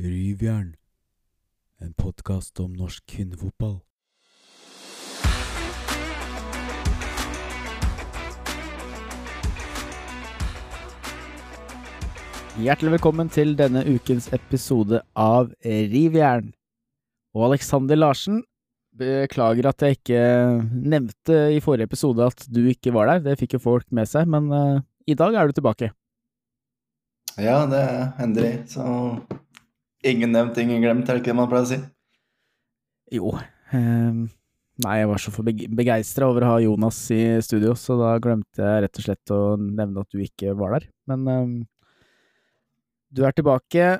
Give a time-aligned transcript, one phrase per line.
[0.00, 0.76] Ryvjern,
[1.84, 3.74] en podkast om norsk kvinnefotball.
[12.56, 16.48] Hjertelig velkommen til denne ukens episode av Rivjern.
[17.36, 18.40] Og Alexander Larsen,
[18.96, 20.22] beklager at jeg ikke
[20.72, 24.32] nevnte i forrige episode at du ikke var der, det fikk jo folk med seg,
[24.32, 25.92] men uh, i dag er du tilbake.
[27.36, 28.88] Ja, det er endelig, så
[30.06, 31.80] ingen nevnt, ingen glemt, er det ikke det man pleier å si?
[33.10, 33.32] Jo,
[33.74, 34.20] um,
[34.84, 35.32] nei, jeg var så
[35.80, 39.40] begeistra over å ha Jonas i studio, så da glemte jeg rett og slett å
[39.60, 41.58] nevne at du ikke var der, men um,
[43.10, 43.96] du er tilbake,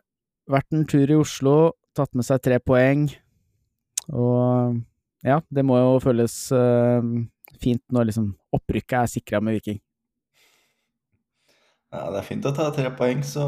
[0.51, 1.57] vært en tur i Oslo,
[1.99, 3.09] tatt med seg tre poeng,
[4.15, 4.80] og
[5.27, 7.03] ja, det må jo føles uh,
[7.61, 9.80] fint når liksom opprykket er sikra med Viking.
[11.91, 13.45] Ja, det er fint å ta tre poeng, så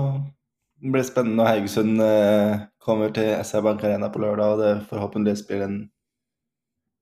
[0.82, 4.86] det blir spennende når Haugesund uh, kommer til SR Bank Arena på lørdag, og det
[4.90, 5.77] forhåpentligvis blir en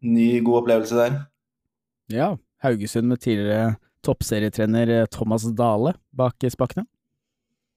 [0.05, 1.17] ny, god opplevelse der.
[2.13, 6.85] Ja, Haugesund med tidligere toppserietrener eh, Thomas Dale bak spakene.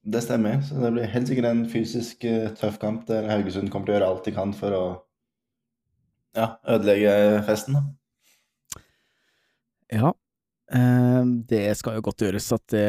[0.03, 3.87] Det stemmer, så det blir helt sikkert en fysisk uh, tøff kamp der Haugesund kommer
[3.87, 4.83] til å gjøre alt de kan for å
[6.35, 7.15] ja, ødelegge
[7.47, 7.79] festen.
[7.79, 8.83] Da.
[9.93, 10.13] Ja,
[11.47, 12.87] det skal jo godt gjøres at det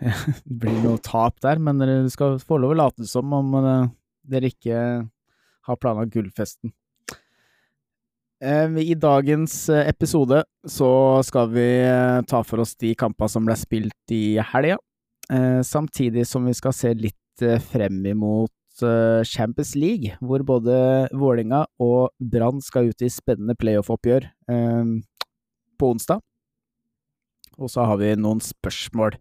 [0.60, 3.88] blir noe tap der, men dere skal få lov å late som om uh,
[4.26, 4.82] dere ikke
[5.68, 6.74] har planlagt gullfesten.
[8.40, 10.88] I dagens episode så
[11.28, 11.66] skal vi
[12.24, 14.78] ta for oss de kampene som ble spilt i helga.
[15.30, 20.74] Eh, samtidig som vi skal se litt eh, frem imot eh, Champions League, hvor både
[21.14, 24.26] Vålinga og Brann skal ut i spennende playoff-oppgjør
[25.80, 26.18] på onsdag.
[27.60, 29.14] Og så har vi noen spørsmål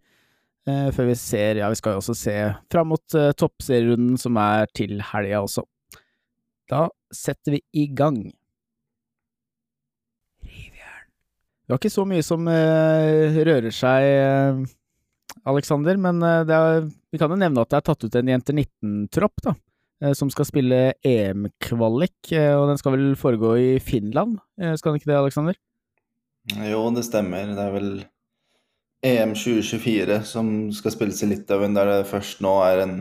[0.96, 2.36] før vi ser Ja, vi skal jo også se
[2.72, 5.66] fram mot toppserierunden som er til helga også.
[6.70, 8.20] Da setter vi i gang.
[10.46, 11.08] Rivjern.
[11.66, 14.68] Det var ikke så mye som rører seg
[15.48, 18.58] Alexander, men eh, er, vi kan jo nevne at det er tatt ut en jenter
[18.58, 19.56] 19-tropp, da.
[20.04, 24.40] Eh, som skal spille EM-kvalik, eh, og den skal vel foregå i Finland?
[24.58, 25.60] Skal den ikke det, Alexander?
[26.66, 27.54] Jo, det stemmer.
[27.54, 27.92] Det er vel
[29.06, 32.98] EM 2024 som skal spilles i Litauen, der det først nå er en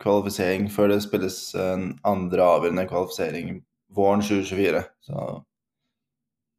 [0.00, 3.60] kvalifisering før det spilles en andre avgjørende kvalifisering
[3.96, 4.82] våren 2024.
[5.06, 5.22] Så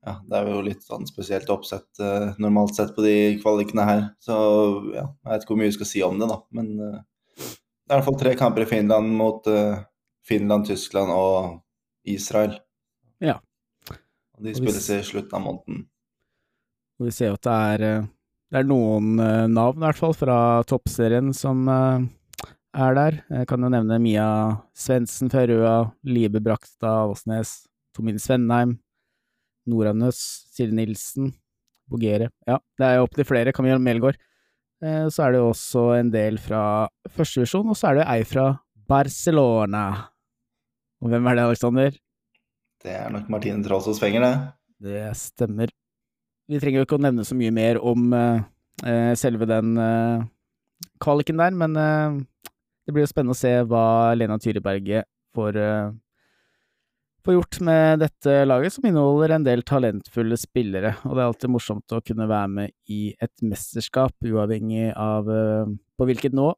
[0.06, 4.03] ja, det er jo litt sånn spesielt oppsett eh, normalt sett på de kvalikene her.
[4.22, 4.36] Så
[4.96, 6.40] ja, jeg vet ikke hvor mye vi skal si om det, da.
[6.58, 6.98] Men eh,
[7.38, 9.84] det er i hvert fall tre kamper i Finland mot eh,
[10.25, 11.59] Finland, Tyskland og
[12.09, 12.58] Israel.
[13.22, 13.38] Ja.
[13.92, 15.86] Og de spilles i slutten av måneden.
[16.98, 17.86] Og vi ser jo at det er,
[18.51, 19.16] det er noen
[19.53, 23.19] navn, i hvert fall, fra toppserien som er der.
[23.31, 24.28] Jeg kan jo nevne Mia
[24.75, 27.62] Svendsen fra Røa, Libe Brakstad Åsnes,
[27.95, 28.19] Tomine
[29.69, 30.19] Nora Nøss,
[30.51, 31.31] Silje Nilsen,
[31.91, 33.53] Bogere Ja, det er jo opptil flere.
[33.53, 34.17] Camilla Melgaard.
[34.81, 38.23] Eh, så er det jo også en del fra førstevisjon, og så er det ei
[38.25, 38.47] fra
[38.89, 39.85] Barcelona.
[41.01, 42.00] Og hvem er det, Aleksander?
[42.81, 44.33] Det er nok Martine Trolsås Fenger, det.
[44.81, 45.69] Det stemmer.
[46.51, 48.41] Vi trenger jo ikke å nevne så mye mer om uh,
[49.16, 50.23] selve den uh,
[51.00, 52.17] kvaliken der, men uh,
[52.84, 55.59] det blir jo spennende å se hva Lena Tyriberget får
[57.22, 60.95] får gjort med dette laget, som inneholder en del talentfulle spillere.
[61.06, 65.69] Og det er alltid morsomt å kunne være med i et mesterskap, uavhengig av uh,
[65.95, 66.50] på hvilket nå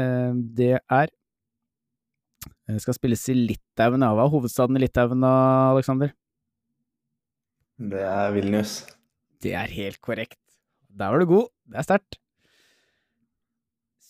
[0.00, 1.10] det er.
[2.70, 4.00] Det skal spilles i Litauen.
[4.00, 6.14] Hva er hovedstaden i Litauen Aleksander?
[7.76, 8.78] Det er Vilnius.
[9.40, 10.40] Det er helt korrekt.
[10.90, 11.50] Der var du god.
[11.70, 12.20] Det er sterkt.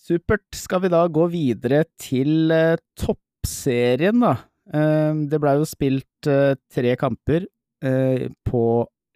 [0.01, 0.47] Supert.
[0.57, 4.37] Skal vi da gå videre til uh, toppserien, da?
[4.77, 7.47] Ehm, det blei jo spilt eh, tre kamper
[7.83, 8.65] eh, på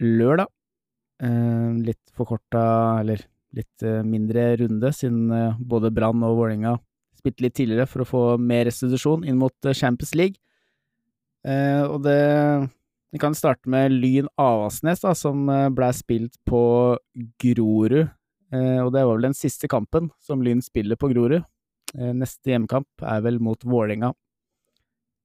[0.03, 0.51] lørdag.
[1.85, 2.65] Litt forkorta,
[3.01, 3.23] eller
[3.55, 5.31] litt eh, mindre runde, siden
[5.63, 6.75] både Brann og Vålerenga
[7.17, 10.37] spilte litt tidligere for å få mer restitusjon inn mot Champions League.
[11.45, 12.19] Og det
[13.15, 16.63] Vi kan starte med Lyn Avasnes, da, som ble spilt på
[17.39, 18.09] Grorud.
[18.51, 21.47] Og det var vel den siste kampen som Lyn spiller på Grorud.
[21.95, 24.11] Neste hjemmekamp er vel mot Vålerenga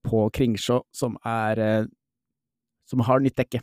[0.09, 1.85] på Kringsjå, som er eh,
[2.89, 3.61] som har nytt dekke.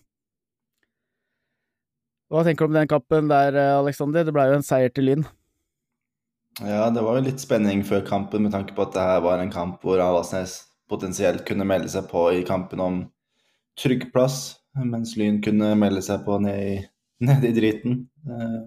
[2.31, 4.25] Hva tenker du om den kampen der, eh, Aleksander?
[4.25, 5.27] Det ble jo en seier til Lyn.
[6.61, 9.43] Ja, det var jo litt spenning før kampen med tanke på at det her var
[9.43, 13.03] en kamp hvor Avasnes potensielt kunne melde seg på i kampen om
[13.83, 16.77] trygg plass, mens Lyn kunne melde seg på ned i,
[17.27, 18.01] ned i driten.
[18.29, 18.63] Eh,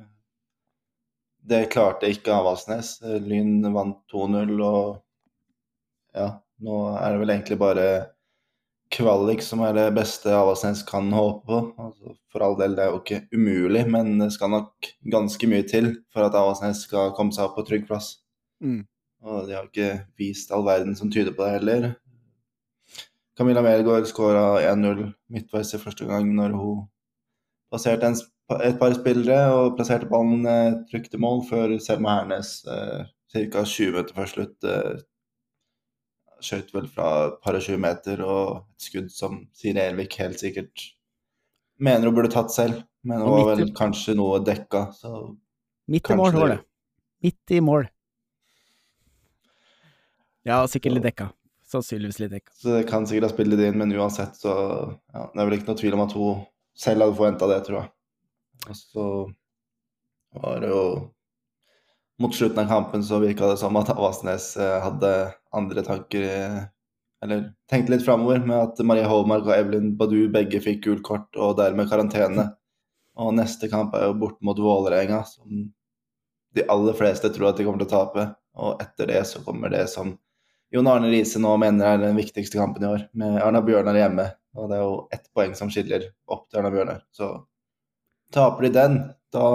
[1.50, 3.00] det klarte ikke Avaldsnes.
[3.26, 5.00] Lyn vant 2-0 og
[6.14, 6.30] ja,
[6.66, 7.90] nå er det vel egentlig bare
[8.90, 11.60] kvalik som er det beste Avaldsnes kan håpe på.
[11.82, 15.66] Altså, for all del, det er jo ikke umulig, men det skal nok ganske mye
[15.70, 18.16] til for at Avaldsnes skal komme seg opp på trygg plass.
[18.64, 18.84] Mm.
[19.26, 21.90] Og de har ikke vist all verden som tyder på det heller.
[23.40, 26.82] Camilla Melgaard skåra 1-0 midtveis i første gang når hun
[27.72, 28.18] passerte en,
[28.66, 33.64] et par spillere og plasserte ballen eh, trygt i mål, før Selma Hernes eh, ca.
[33.64, 35.00] 20 meter før slutt eh,
[36.44, 40.44] skjøt vel fra et par og 20 meter, og et skudd som Siri Elvik helt
[40.44, 40.90] sikkert
[41.80, 42.84] mener hun burde tatt selv.
[43.08, 45.16] Men hun var vel kanskje noe dekka, så
[45.90, 46.62] Midt i mål var det.
[47.24, 47.88] Midt i mål.
[50.44, 51.32] Ja, sikkert litt dekka.
[51.70, 52.54] Sannsynligvis dekka.
[52.56, 54.54] Så det kan sikkert ha spilt litt inn, men uansett så
[55.14, 56.42] ja, Det er vel ikke noe tvil om at hun
[56.80, 57.92] selv hadde forventa det, tror jeg.
[58.66, 59.06] Og så
[60.40, 60.84] var det jo
[62.20, 65.12] Mot slutten av kampen så virka det som at Avasnes eh, hadde
[65.56, 66.58] andre tanker eh,
[67.24, 71.40] Eller tenkte litt framover med at Marie Holmark og Evelyn Badu begge fikk gult kort
[71.40, 72.50] og dermed karantene.
[73.20, 75.70] Og neste kamp er jo bort mot Vålerenga, som
[76.56, 78.28] de aller fleste tror at de kommer til å tape.
[78.60, 80.14] Og etter det så kommer det som
[80.70, 84.28] Jon Arne Riise nå mener er den viktigste kampen i år, med Arna Bjørnar hjemme.
[84.58, 87.00] Og det er jo ett poeng som skiller opp til Arna Bjørnar.
[87.16, 87.32] Så
[88.34, 89.00] taper de den,
[89.34, 89.48] da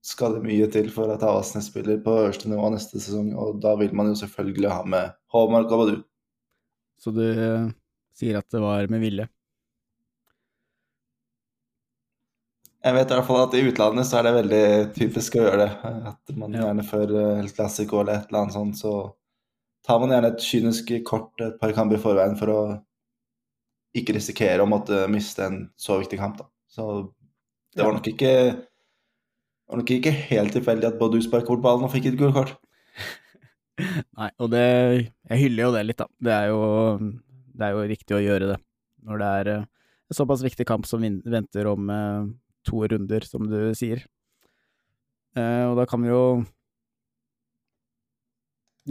[0.00, 3.34] skal det mye til for at Avaldsnes spiller på øverste nivå neste sesong.
[3.36, 6.00] Og da vil man jo selvfølgelig ha med Håmark og Badu.
[7.00, 7.68] Så du eh,
[8.16, 9.28] sier at det var med vilje?
[12.80, 14.66] Jeg vet i hvert fall at i utlandet så er det veldig
[14.96, 15.94] typisk å gjøre det.
[16.14, 18.94] At man gjerne før eh, El Clásico eller et eller annet sånt, så
[19.86, 22.60] tar man gjerne et kynisk kort et par kamper i forveien for å
[23.96, 26.46] ikke risikere å måtte miste en så viktig kamp, da.
[26.70, 26.84] Så
[27.74, 28.32] det var nok ikke
[29.70, 32.34] det var nok ikke helt tilfeldig at Badu sparket bort ballen og fikk et gult
[32.34, 32.54] kort.
[34.18, 36.08] Nei, og det Jeg hyller jo det litt, da.
[36.18, 36.62] Det er jo,
[37.54, 38.58] det er jo riktig å gjøre det
[39.06, 39.68] når det er eh,
[40.10, 42.24] en såpass viktig kamp som venter om eh,
[42.66, 44.02] to runder, som du sier.
[45.38, 46.22] Eh, og da kan vi jo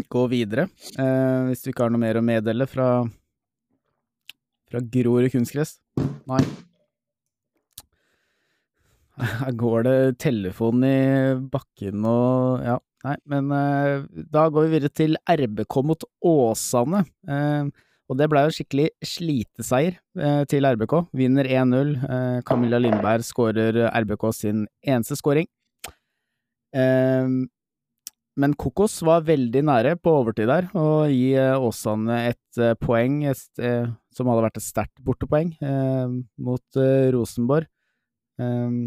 [0.10, 2.90] gå videre, eh, hvis du ikke har noe mer å meddele fra
[4.70, 5.78] fra Grorud kunstgress.
[6.30, 6.42] Nei.
[9.20, 14.96] Her går det telefon i bakken og ja, nei, men eh, da går vi videre
[14.96, 17.04] til RBK mot Åsane.
[17.28, 20.96] Eh, og det ble jo skikkelig sliteseier eh, til RBK.
[21.18, 21.92] Vinner 1-0.
[22.00, 25.50] Eh, Camilla Lindberg skårer RBK sin eneste skåring.
[28.40, 33.24] Men Kokos var veldig nære på overtid der, å gi eh, Åsane et eh, poeng
[33.28, 36.14] et, eh, som hadde vært et sterkt bortepoeng eh,
[36.46, 36.80] mot
[37.16, 37.68] Rosenborg.
[38.40, 38.80] Eh,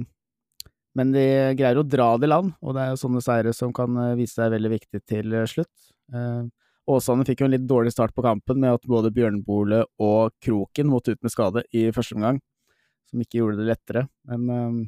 [0.92, 1.26] men de
[1.56, 4.36] greier å dra det i land, og det er jo sånne seire som kan vise
[4.36, 5.92] seg veldig viktig til slutt.
[6.12, 6.48] Eh,
[6.92, 10.88] Åsane fikk jo en litt dårlig start på kampen med at både Bjørnbole og Kroken
[10.90, 12.40] måtte ut med skade i første omgang,
[13.08, 14.06] som ikke gjorde det lettere.
[14.28, 14.80] Men eh,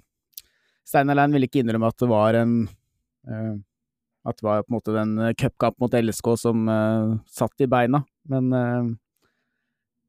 [0.85, 2.59] Steinar Lein ville ikke innrømme at det var en
[3.29, 3.55] eh,
[4.25, 7.69] At det var på en måte den eh, cupkamp mot LSK som uh, satt i
[7.69, 8.03] beina.
[8.31, 8.87] Men uh,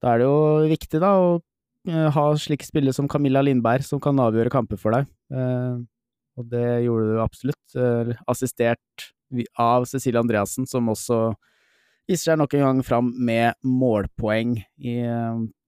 [0.04, 0.38] da er det jo
[0.72, 1.34] viktig, da, å
[1.92, 5.12] uh, ha slike spillere som Camilla Lindberg, som kan avgjøre kamper for deg.
[6.36, 7.76] Og det gjorde du absolutt.
[8.28, 9.06] Assistert
[9.60, 11.20] av Cecilie Andreassen, som også
[12.08, 14.96] viser seg nok en gang fram med målpoeng i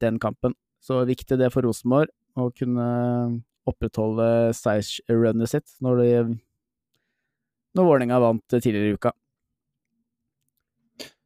[0.03, 0.55] den kampen.
[0.83, 2.87] Så viktig det for Rosenborg å kunne
[3.67, 6.11] opprettholde seiersrunnet sitt når de
[7.77, 9.13] når Vålerenga vant tidligere i uka.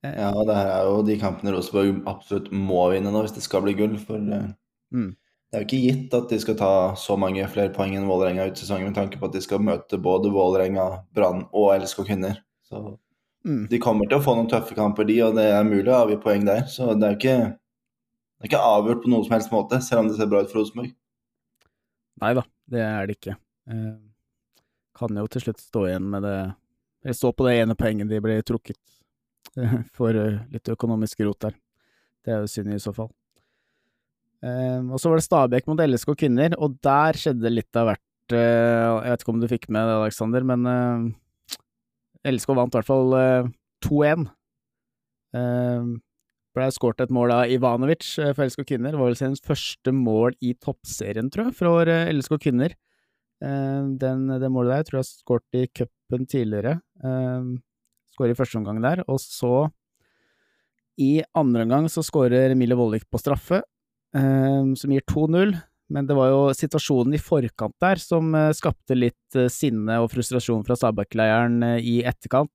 [0.04, 3.44] Eh, Ja, det her er jo de kampene Rosenborg absolutt må vinne nå hvis det
[3.46, 3.98] skal bli gull.
[4.02, 4.50] For eh,
[4.92, 5.16] Mm.
[5.52, 8.50] det er jo ikke gitt at de skal ta så mange flere poeng enn Vålerenga
[8.50, 12.42] ut sesongen, med tanke på at de skal møte både Vålerenga, Brann og LSK kvinner.
[12.68, 12.98] Så
[13.46, 13.68] Mm.
[13.70, 16.18] de kommer til å få noen tøffe kamper, de, og det er mulig å avgi
[16.22, 16.62] poeng der.
[16.70, 17.58] Så det er jo ikke,
[18.38, 20.50] det er ikke avgjort på noen som helst måte, selv om det ser bra ut
[20.52, 20.94] for Rosenborg.
[22.22, 23.36] Nei da, det er det ikke.
[23.68, 23.98] Eh,
[25.02, 26.36] kan jo til slutt stå igjen med det
[27.02, 28.78] Eller stå på det ene poenget de ble trukket
[29.58, 31.58] eh, for eh, litt økonomisk rot der.
[32.22, 33.10] Det er jo synd i så fall.
[34.46, 38.08] Eh, og så var det Stabæk mot LSK kvinner, og der skjedde litt av hvert.
[38.32, 40.64] Jeg vet ikke om du fikk med det, Aleksander, men
[42.28, 43.50] LSK vant i hvert fall eh,
[43.86, 44.30] 2-1.
[45.38, 45.92] Eh,
[46.52, 48.94] ble skåret et mål av Ivanovic for LSK kvinner.
[48.94, 52.76] Det var vel sin første mål i toppserien, tror jeg, for LSK kvinner.
[53.42, 56.80] Eh, Den, det målet der tror jeg skåret i cupen tidligere.
[57.04, 57.52] Eh,
[58.12, 59.70] Skårer i første omgang der, og så
[61.00, 63.62] i andre omgang så skårer Emilie Vollik på straffe,
[64.14, 65.56] eh, som gir 2-0.
[65.92, 70.76] men det var jo situasjonen i forkant der som skapte litt sinne og frustrasjon fra
[70.80, 72.52] Stabæk-leiren eh, i etterkant.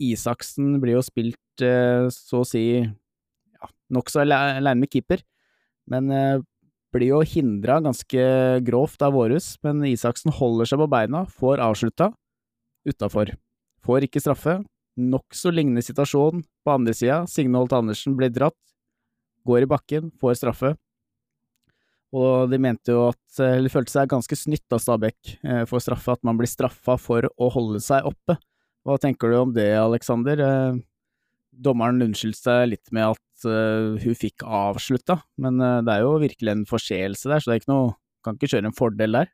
[0.00, 1.38] Isaksen blir jo spilt
[2.12, 5.22] så å si ja, nokså ale- aleine med keeper,
[5.86, 6.10] men
[6.94, 8.26] blir jo hindra ganske
[8.66, 9.54] grovt av Vårhus.
[9.66, 12.12] Men Isaksen holder seg på beina, får avslutta
[12.88, 13.34] utafor.
[13.84, 14.60] Får ikke straffe.
[15.00, 17.24] Nokså lignende situasjon på andre sida.
[17.30, 18.58] Signe Holt Andersen blir dratt,
[19.44, 20.74] går i bakken, får straffe.
[22.14, 26.14] Og de mente jo at Eller følte seg ganske snytt av Stabæk eh, for straffe,
[26.14, 28.36] at man blir straffa for å holde seg oppe.
[28.86, 30.38] Hva tenker du om det, Aleksander?
[30.38, 30.76] Eh,
[31.50, 36.18] dommeren unnskyldte seg litt med at eh, hun fikk avslutta, men eh, det er jo
[36.22, 37.92] virkelig en forseelse der, så det er ikke noe
[38.24, 39.26] Kan ikke kjøre en fordel der.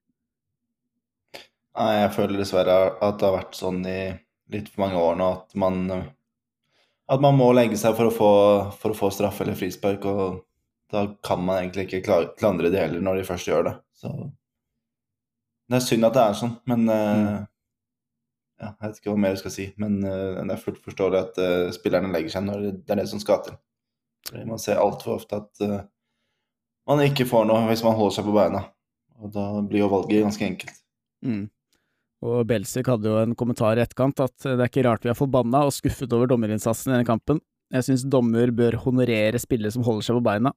[1.78, 4.00] Nei, jeg føler dessverre at det har vært sånn i
[4.50, 8.32] litt for mange år nå at man At man må legge seg for å få,
[8.80, 10.40] for å få straff eller frispark, og
[10.90, 13.76] da kan man egentlig ikke klandre de heller når de først gjør det.
[13.94, 14.10] Så
[15.70, 17.26] det er synd at det er sånn, men mm.
[18.58, 21.20] ja, Jeg vet ikke hva mer jeg skal si, men eh, det er fullt forståelig
[21.20, 23.58] at eh, spillerne legger seg når det er det som skal til.
[24.46, 25.80] Man ser altfor ofte at uh,
[26.90, 28.64] man ikke får noe hvis man holder seg på beina.
[29.20, 30.78] Og da blir jo valget ganske enkelt.
[31.26, 31.44] Mm.
[32.24, 35.16] Og Belsvik hadde jo en kommentar i etterkant at det er ikke rart vi er
[35.16, 37.40] forbanna og skuffet over dommerinnsatsen i denne kampen.
[37.70, 40.52] Jeg syns dommer bør honorere spillere som holder seg på beina.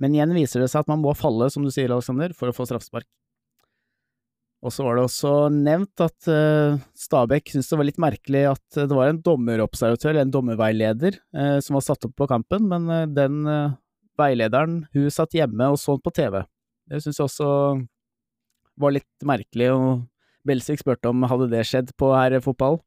[0.00, 2.56] Men igjen viser det seg at man må falle, som du sier, Alexander, for å
[2.56, 3.06] få straffespark.
[4.64, 8.78] Og så var det også nevnt at uh, Stabæk syntes det var litt merkelig at
[8.78, 12.88] det var en dommerobservatør, eller en dommerveileder, eh, som var satt opp på kampen, men
[12.90, 13.76] eh, den eh,
[14.18, 16.40] veilederen, hun satt hjemme og så den på TV.
[16.88, 17.50] Det syns jeg også
[18.80, 20.04] var litt merkelig, og
[20.46, 22.80] Belsvik spurte om hadde det skjedd på her fotball.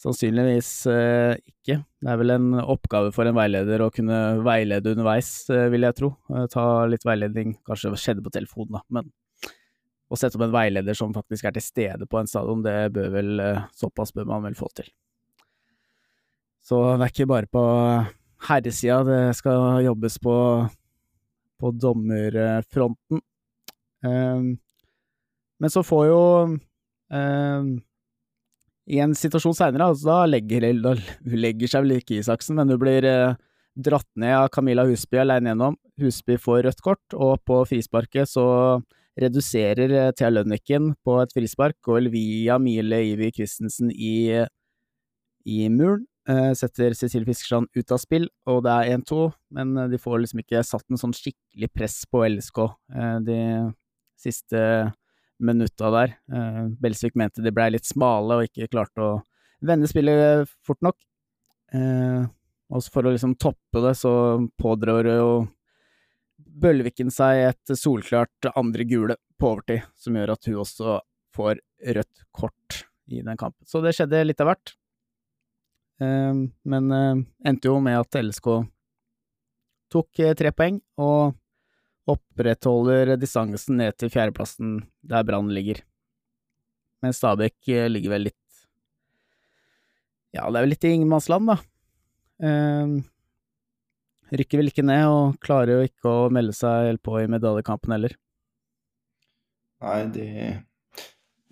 [0.00, 1.78] Sannsynligvis eh, ikke.
[2.02, 5.98] Det er vel en oppgave for en veileder å kunne veilede underveis, eh, vil jeg
[6.00, 6.10] tro.
[6.34, 9.12] Eh, ta litt veiledning, kanskje skjedde på telefonen, da, men
[10.12, 13.10] å sette opp en veileder som faktisk er til stede på en stadion, det bør
[13.14, 14.90] vel eh, Såpass bør man vel få til.
[16.64, 17.62] Så det er ikke bare på
[18.48, 20.36] herresida det skal jobbes på,
[21.60, 23.20] på dommerfronten.
[24.04, 24.54] Um,
[25.60, 26.20] men så får jo
[27.08, 27.68] um,
[28.90, 30.92] I en situasjon seinere, altså, da legger da
[31.24, 33.36] legger seg vel ikke Isaksen, men hun blir eh,
[33.74, 35.78] dratt ned av Camilla Husby alene gjennom.
[36.00, 38.46] Husby får rødt kort, og på frisparket så
[39.20, 44.42] reduserer eh, Thea Lønniken på et frispark, går via Mile Ivi Christensen i,
[45.46, 46.06] i muren.
[46.28, 49.28] eh, setter Cecilie Fiskersand ut av spill, og det er 1-2,
[49.58, 52.60] men eh, de får liksom ikke satt en sånn skikkelig press på LSK
[53.26, 53.40] de
[54.20, 54.60] siste
[55.44, 56.14] minutta der.
[56.80, 59.10] Belsvik mente de blei litt smale og ikke klarte å
[59.64, 60.96] vende spillet fort nok.
[61.74, 64.14] Og for å liksom toppe det, så
[64.56, 65.28] pådrar jo
[66.54, 70.98] Bølviken seg et solklart andre gule på overtid, som gjør at hun også
[71.34, 71.58] får
[71.96, 73.66] rødt kort i den kampen.
[73.66, 74.74] Så det skjedde litt av hvert.
[76.02, 78.48] Eh, men eh, endte jo med at LSK
[79.94, 81.34] tok eh, tre poeng, og
[82.10, 85.80] opprettholder distansen ned til fjerdeplassen der Brann ligger.
[87.04, 88.40] Men Stabæk eh, ligger vel litt
[90.34, 91.58] Ja, det er vel litt i ingenmannsland, da.
[94.32, 97.92] Rykker vel ikke ned, og klarer jo ikke å melde seg helt på i medaljekampen
[97.92, 98.14] heller.
[99.84, 100.26] Nei, de,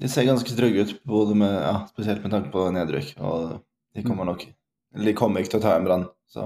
[0.01, 3.15] de ser ganske trygge ut, både med, ja, spesielt med tanke på nedrykk.
[3.21, 3.59] Og
[3.93, 4.47] de kommer nok
[4.93, 6.09] De kommer ikke til å ta en brann.
[6.29, 6.43] Så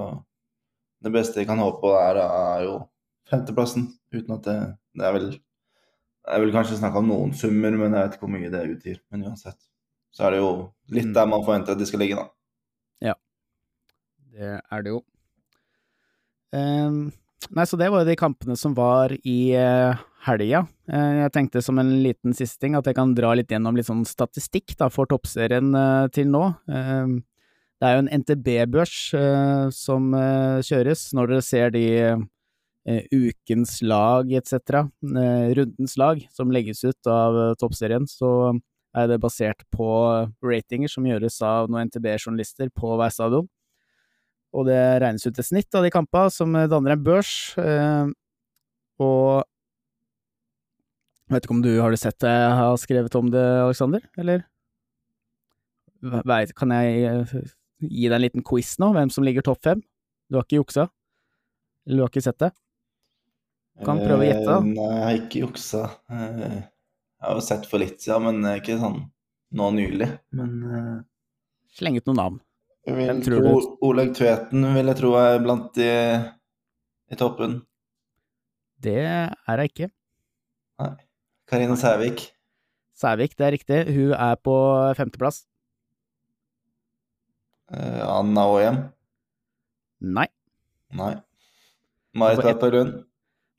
[1.03, 2.77] det beste jeg kan håpe på, er, er jo
[3.31, 3.89] femteplassen.
[4.15, 4.59] Uten at det,
[4.99, 5.29] det er vel
[6.27, 8.97] jeg vil kanskje snakke om noen summer, men jeg vet ikke hvor mye det utgir.
[9.15, 9.61] Men uansett
[10.15, 10.51] så er det jo
[10.91, 11.15] litt Mm.
[11.15, 12.27] der man forventer at de skal ligge, da.
[14.37, 14.99] Det er det jo.
[16.55, 17.09] Ehm,
[17.51, 20.65] nei, så det var jo de kampene som var i uh, helga.
[20.91, 23.89] Eh, jeg tenkte som en liten siste ting at jeg kan dra litt gjennom litt
[23.89, 26.45] sånn statistikk da, for toppserien eh, til nå.
[26.71, 27.19] Ehm,
[27.77, 33.79] det er jo en NTB-børs eh, som eh, kjøres når dere ser de eh, ukens
[33.85, 38.57] lag etc., eh, rundens lag, som legges ut av eh, toppserien, så
[38.97, 39.91] er det basert på
[40.41, 43.51] ratinger som gjøres av noen NTB-journalister på hver stadion
[44.55, 47.33] og det regnes ut et snitt av de kampene som danner en børs.
[47.61, 48.13] Eh,
[49.03, 49.45] og
[51.27, 54.05] jeg vet ikke om du har du sett det jeg har skrevet om det, Aleksander,
[54.21, 54.45] eller?
[56.07, 57.35] Vet, kan jeg eh,
[57.83, 59.83] gi deg en liten quiz nå, hvem som ligger topp fem?
[60.31, 60.87] Du har ikke juksa?
[61.87, 62.53] Eller du har ikke sett det?
[63.85, 64.55] Kan prøve å gjette.
[64.55, 65.83] Eh, Nei, jeg har ikke juksa.
[66.15, 66.63] Jeg
[67.27, 69.03] har jo sett for litt siden, men eh, ikke sånn
[69.57, 70.09] nå nylig.
[70.37, 70.97] Men uh...
[71.77, 72.39] Sleng ut noen navn.
[72.95, 73.67] Vil tror?
[73.83, 75.91] Oleg Tveten vil jeg tro er blant de
[77.11, 77.61] i toppen.
[78.83, 79.91] Det er jeg ikke.
[80.83, 80.95] Nei.
[81.49, 82.29] Karine Sævik.
[82.97, 83.79] Sævik, det er riktig.
[83.95, 84.57] Hun er på
[84.99, 85.45] femteplass.
[87.73, 88.81] Eh, Anna Aahjem.
[90.01, 90.29] Nei.
[90.95, 91.15] Nei.
[92.15, 93.05] Marit Pappa Lund.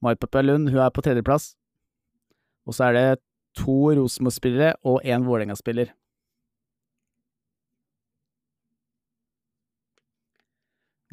[0.02, 1.56] Marit Pappa Lund, hun er på tredjeplass.
[2.68, 3.20] Og så er det
[3.58, 5.94] to Rosenborg-spillere og én Vålerenga-spiller.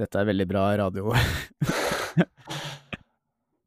[0.00, 1.14] Dette er veldig bra radio.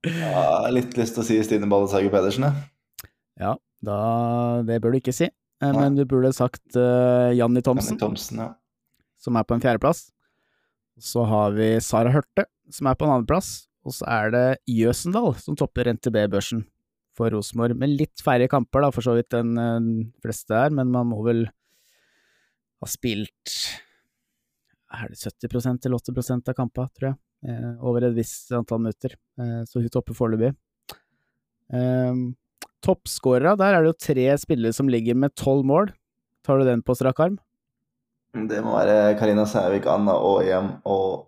[0.07, 3.09] Ja, litt lyst til å si Stine Balle Sager Pedersen, jeg.
[3.41, 3.97] Ja, da
[4.63, 5.27] Det bør du ikke si.
[5.27, 5.73] Eh, Nei.
[5.81, 8.51] Men du burde sagt uh, Janni Thomsen, Janne Thomsen, ja.
[9.19, 10.05] som er på en fjerdeplass.
[11.01, 13.67] Så har vi Sara Hørte, som er på en annenplass.
[13.87, 16.65] Og så er det Jøsendal som topper NTB-børsen
[17.17, 20.73] for Rosenborg, med litt færre kamper, da, for så vidt, enn eh, de fleste er,
[20.73, 21.47] men man må vel
[22.77, 23.55] ha spilt
[24.97, 29.13] Er det 70% eller 80% av kampene, tror jeg, eh, over et visst antall minutter.
[29.37, 30.55] Eh, så hun topper foreløpig.
[31.69, 32.21] Eh,
[32.85, 35.91] Toppskårere, der er det jo tre spillere som ligger med tolv mål.
[36.45, 37.37] Tar du den på strak arm?
[38.33, 41.27] Det må være Karina Sævik, Anna Aahjem og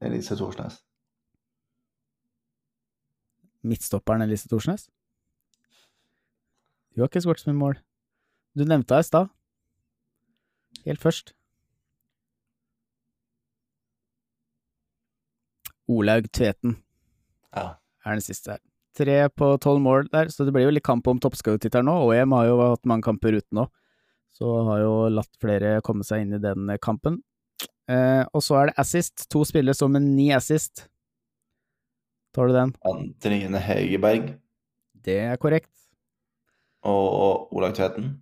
[0.00, 0.80] Elise Thorsnes.
[3.66, 4.88] Midtstopperen Elise Thorsnes?
[6.94, 7.80] Hun har ikke skåret så mye mål.
[8.56, 9.28] Du nevnte henne i stad.
[10.86, 11.34] Helt først.
[15.88, 16.76] Olaug Tveten
[17.54, 17.76] Ja.
[18.04, 18.60] er den siste her.
[18.96, 21.96] Tre på tolv mål der, så det blir jo litt kamp om toppskårertittelen nå.
[22.08, 23.66] OEM har jo hatt mange kamper uten nå,
[24.32, 27.20] så har jo latt flere komme seg inn i den kampen.
[27.88, 29.28] Eh, og så er det assist.
[29.30, 30.88] To spillere som med ni assist.
[32.34, 32.72] Tar du den?
[32.84, 34.34] Antrine Hegerberg
[35.06, 35.70] Det er korrekt.
[36.82, 38.16] og, og Olaug Tveten.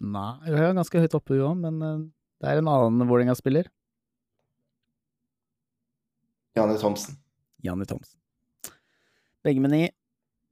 [0.00, 2.02] Nei, hun er ganske høyt oppe, hun òg, men eh,
[2.40, 3.66] det er en annen Vålerenga-spiller.
[6.58, 7.16] Janni Thomsen.
[7.64, 8.18] Janni Thomsen.
[9.46, 9.84] Begge med ni.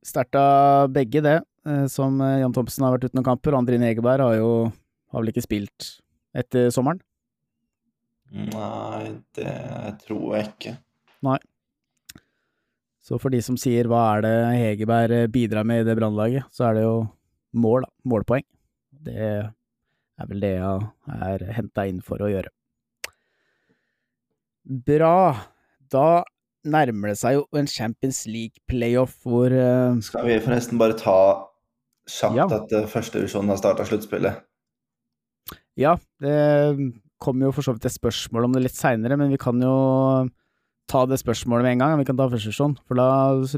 [0.06, 3.58] Starta begge det, eh, som eh, Jan Thomsen har vært uten noen kamper.
[3.58, 4.50] Andrin Egeberg har jo
[5.12, 5.90] har vel ikke spilt
[6.36, 7.02] etter sommeren.
[8.30, 9.52] Nei, det
[10.02, 10.74] tror jeg ikke.
[11.26, 11.38] Nei.
[13.06, 16.46] Så for de som sier hva er det Hegerberg eh, bidrar med i det brannlaget,
[16.50, 16.96] så er det jo
[17.56, 17.92] mål, da.
[18.10, 18.46] Målpoeng.
[19.06, 22.50] Det er vel det jeg er henta inn for å gjøre.
[24.66, 25.16] Bra.
[25.92, 26.24] Da
[26.66, 29.98] nærmer det seg jo en Champions League-playoff hvor uh...
[30.02, 31.18] Skal vi forresten bare ta
[32.10, 32.46] kjapt Ja.
[32.58, 34.42] at eh, førstedivisjonen har starta sluttspillet?
[35.78, 36.34] Ja, det
[37.22, 39.74] kommer jo for så vidt et spørsmål om det litt seinere, men vi kan jo
[40.90, 41.96] ta det spørsmålet med en gang.
[42.00, 43.08] Vi kan ta første divisjon, for da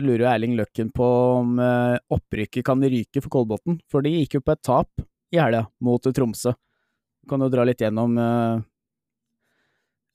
[0.01, 1.09] lurer jo Erling Løkken på
[1.43, 5.41] om eh, opprykket kan ryke for Kolbotn, for de gikk jo på et tap i
[5.41, 6.55] helga mot Tromsø.
[7.23, 8.64] Du kan jo dra litt gjennom eh,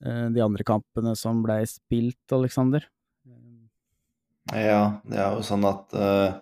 [0.04, 2.90] de andre kampene som blei spilt, Aleksander.
[4.52, 6.34] Ja, det er jo sånn at uh,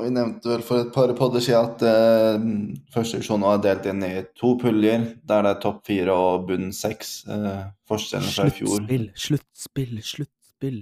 [0.00, 4.14] Vi nevnte vel for et par podder siden at uh, nå er delt inn i
[4.38, 7.12] to puljer, der det er topp fire og bunn seks.
[7.28, 10.80] Uh, forskjellen fra i fjor Sluttspill, sluttspill, sluttspill.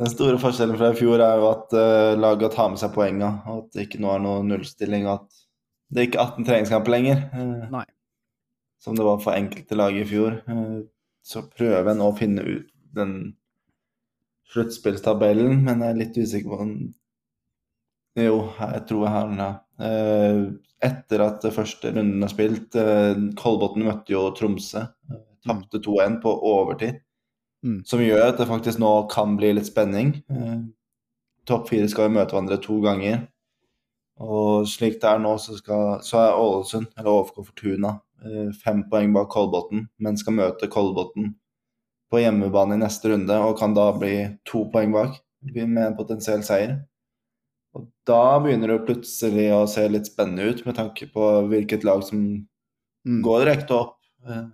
[0.00, 3.28] Den store forskjellen fra i fjor er jo at uh, laget tar med seg poengene,
[3.46, 5.44] og at det ikke nå er noe nullstilling, og at
[5.94, 7.20] det ikke er 18 treningskamper lenger.
[7.38, 7.84] eh, Nei.
[8.84, 10.42] Som det var for enkelte lag i fjor.
[10.44, 10.80] Eh,
[11.24, 13.14] så prøver jeg nå å finne ut den
[14.52, 16.74] sluttspillstabellen, men jeg er litt usikker på den.
[18.20, 19.54] Jo, jeg tror jeg har den, ja.
[19.88, 20.42] Eh,
[20.84, 24.84] etter at første runden er spilt eh, Kolbotn møtte jo Tromsø.
[25.48, 27.00] Tapte 2-1 på overtid.
[27.64, 27.80] Mm.
[27.88, 30.18] Som gjør at det faktisk nå kan bli litt spenning.
[31.48, 33.24] Topp fire skal jo møte hverandre to ganger.
[34.22, 37.96] Og slik det er nå, så, skal, så er Ålesund, eller OFK Fortuna,
[38.62, 41.34] fem poeng bak Kolbotn, men skal møte Kolbotn
[42.12, 45.16] på hjemmebane i neste runde, og kan da bli to poeng bak
[45.54, 46.78] med en potensiell seier.
[47.74, 52.04] Og da begynner det plutselig å se litt spennende ut, med tanke på hvilket lag
[52.06, 52.46] som
[53.06, 53.20] Mm.
[53.22, 53.98] går direkte opp.
[54.26, 54.46] Eh,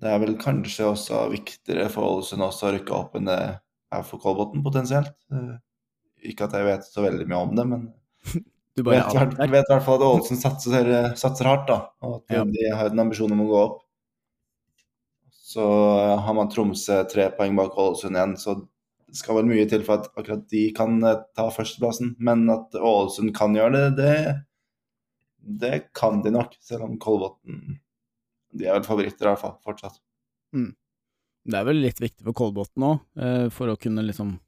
[0.00, 3.60] Det er vel kanskje også viktigere for Ålesund også å rykke opp enn det
[3.92, 5.12] er for Kolbotn potensielt.
[5.32, 5.58] Eh,
[6.30, 7.92] Ikke at jeg vet så veldig mye om det, men
[8.80, 10.90] Du bare vet, hvert- vet i hvert fall at Ålesund satser,
[11.20, 11.78] satser hardt, da.
[12.06, 12.44] Og at Ja.
[12.48, 13.78] de har en ambisjon om å gå opp.
[15.50, 18.54] Så eh, har man Tromsø tre poeng bak Ålesund igjen, så
[19.10, 22.14] det skal vel mye til for at akkurat de kan eh, ta førsteplassen.
[22.22, 24.14] Men at Ålesund kan gjøre det, det,
[25.64, 26.54] det kan de nok.
[26.62, 27.78] Selv om Kolbotn
[28.54, 29.56] De er vel favoritter, i hvert fall.
[29.66, 29.98] Fortsatt.
[30.54, 34.38] Det er vel litt viktig for Kolbotn òg, for å kunne liksom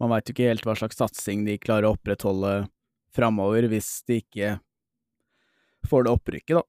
[0.00, 2.52] Man veit jo ikke helt hva slags satsing de klarer å opprettholde
[3.14, 4.56] framover hvis de ikke
[5.88, 6.66] får det opprykket, da.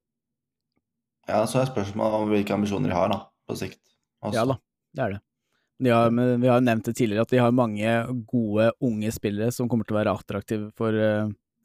[1.31, 3.81] Ja, så er spørsmålet om hvilke ambisjoner de har, da, på sikt.
[4.23, 4.35] også.
[4.35, 4.57] Ja da,
[4.97, 5.21] det er det.
[5.81, 7.93] De har, vi har jo nevnt det tidligere at de har mange
[8.29, 10.97] gode unge spillere som kommer til å være attraktive for,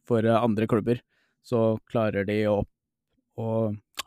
[0.08, 1.02] for eh, andre klubber.
[1.44, 2.62] Så klarer de å,
[3.36, 3.48] å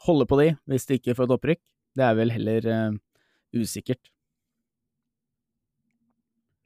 [0.08, 1.62] holde på de hvis de ikke får et opprykk.
[2.00, 2.98] Det er vel heller uh,
[3.54, 4.12] usikkert.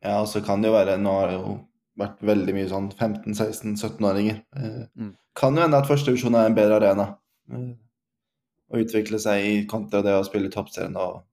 [0.03, 1.53] Ja, og så kan det jo være Nå har jo
[1.99, 4.41] vært veldig mye sånn 15-16-17-åringer.
[4.57, 5.13] Eh, Mm.
[5.35, 7.05] Kan jo hende at førstevisjon er en bedre arena
[7.51, 7.71] eh,
[8.69, 11.23] å utvikle seg i kontra det å spille i toppserien og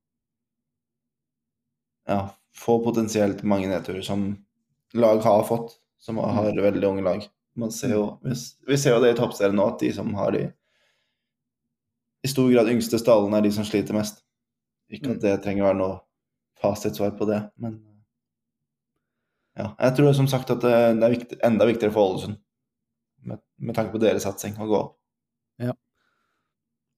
[2.09, 4.31] ja, få potensielt mange nedturer som
[4.97, 7.27] lag har fått, som har veldig unge lag.
[7.61, 8.33] Man ser jo, vi,
[8.67, 10.47] vi ser jo det i toppserien nå, at de som har de
[12.25, 14.25] i stor grad yngste stallene, er de som sliter mest.
[14.93, 16.01] Ikke at det trenger å være noe
[16.61, 17.79] fasitsvar på det, men
[19.59, 22.39] ja, jeg tror som sagt at det det er viktig, enda viktigere for Ålesund,
[23.27, 24.97] med, med tanke på deres satsing, å gå opp.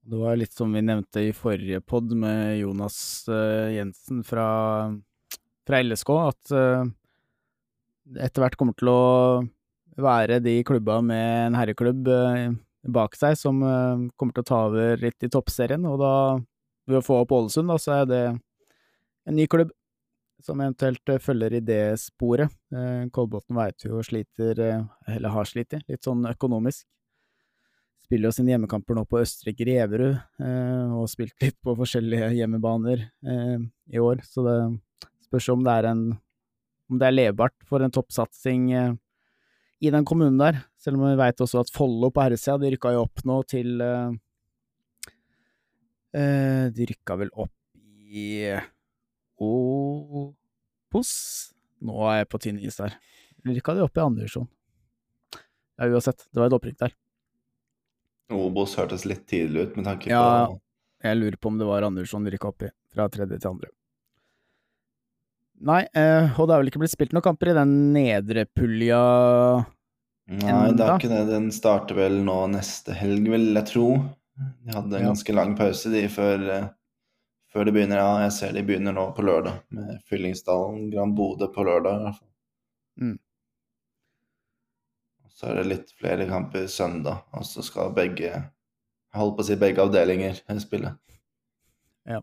[0.02, 2.96] Det var litt som vi nevnte i forrige pod med Jonas
[3.30, 4.46] eh, Jensen fra,
[5.68, 6.88] fra LSK, at uh,
[8.18, 9.02] etter hvert kommer til å
[10.02, 12.48] være de klubba med en herreklubb eh,
[12.90, 16.14] bak seg som eh, kommer til å ta over litt i toppserien, og da,
[16.90, 19.70] ved å få opp Ålesund, da, så er det en ny klubb
[20.46, 22.52] som eventuelt eh, følger i det sporet.
[22.74, 24.82] Uh, Kolbotn veit jo sliter, eh,
[25.16, 26.86] eller har slitt, litt sånn økonomisk.
[28.02, 33.06] Spiller jo sine hjemmekamper nå på Østre Greverud, og og spilt litt på forskjellige hjemmebaner
[33.06, 33.62] eh,
[33.94, 34.58] i år, så det
[35.24, 36.02] spørs om det er en
[36.92, 38.92] om det er levbart for en toppsatsing eh,
[39.82, 42.92] i den kommunen der, selv om vi veit også at Follo på herresida, de rykka
[42.94, 44.12] jo opp nå til eh,
[46.20, 47.56] eh, De rykka vel opp
[48.12, 48.28] i
[49.42, 51.12] Opos?
[51.82, 52.94] Nå er jeg på tynn is her.
[53.42, 54.48] Eller rykka de opp i andre divisjon?
[55.80, 56.92] Ja, uansett, det var et opprykk der.
[58.32, 60.46] Obos hørtes litt tidlig ut med tanke på Ja.
[61.02, 63.68] Jeg lurer på om det var Andersson de rykka opp i, fra tredje til andre.
[65.62, 69.00] Nei, eh, og det har vel ikke blitt spilt noen kamper i den nedre pulja
[70.32, 71.24] Nei, det er ikke det.
[71.28, 73.88] Den starter vel nå neste helg, vil jeg tro.
[74.38, 75.08] De hadde en Ja.
[75.10, 76.68] ganske lang pause de før, eh,
[77.52, 78.00] før de begynner.
[78.00, 82.06] Ja, jeg ser de begynner nå på lørdag, med Fyllingsdalen, Gran Bodø på lørdag i
[82.06, 82.32] hvert fall.
[83.02, 83.18] Mm.
[85.32, 88.32] Så er det litt flere kamper søndag, og så skal begge
[89.12, 90.94] jeg holdt på å si begge avdelinger spille.
[92.08, 92.22] Ja.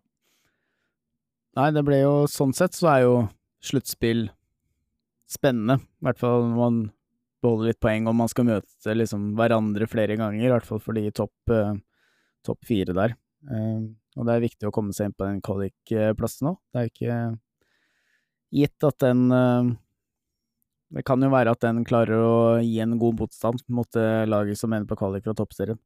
[1.59, 3.17] Nei, det ble jo sånn sett så er jo
[3.61, 4.29] sluttspill
[5.29, 5.77] spennende.
[6.01, 6.79] I hvert fall når man
[7.43, 10.97] beholder litt poeng og man skal møte liksom hverandre flere ganger, i hvert fall for
[10.97, 11.77] de topp eh,
[12.47, 13.15] topp fire der.
[14.19, 16.57] Eh, og det er viktig å komme seg inn på den kvalikplassen nå.
[16.71, 17.19] Det er jo ikke
[18.59, 19.77] gitt at den eh,
[20.89, 24.57] Det kan jo være at den klarer å gi en god motstand mot det laget
[24.57, 25.77] som ender på kvalik fra toppserien.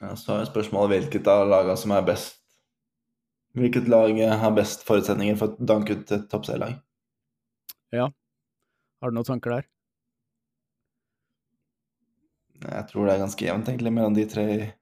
[0.00, 2.38] Ja, så er spørsmålet hvilket av lagene som er best.
[3.58, 6.78] Hvilket lag har best forutsetninger for å danke ut et toppserielag?
[9.02, 9.68] Har du noen tanker der?
[12.64, 14.72] Jeg tror det er ganske jevnt, egentlig, mellom de tre i,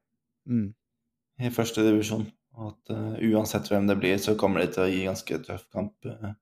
[0.48, 0.74] Mm.
[1.40, 2.30] i første divisjon.
[2.57, 5.64] Og at uh, uansett hvem det blir, så kommer de til å gi ganske tøff
[5.75, 5.95] kamp.
[6.09, 6.35] Uh,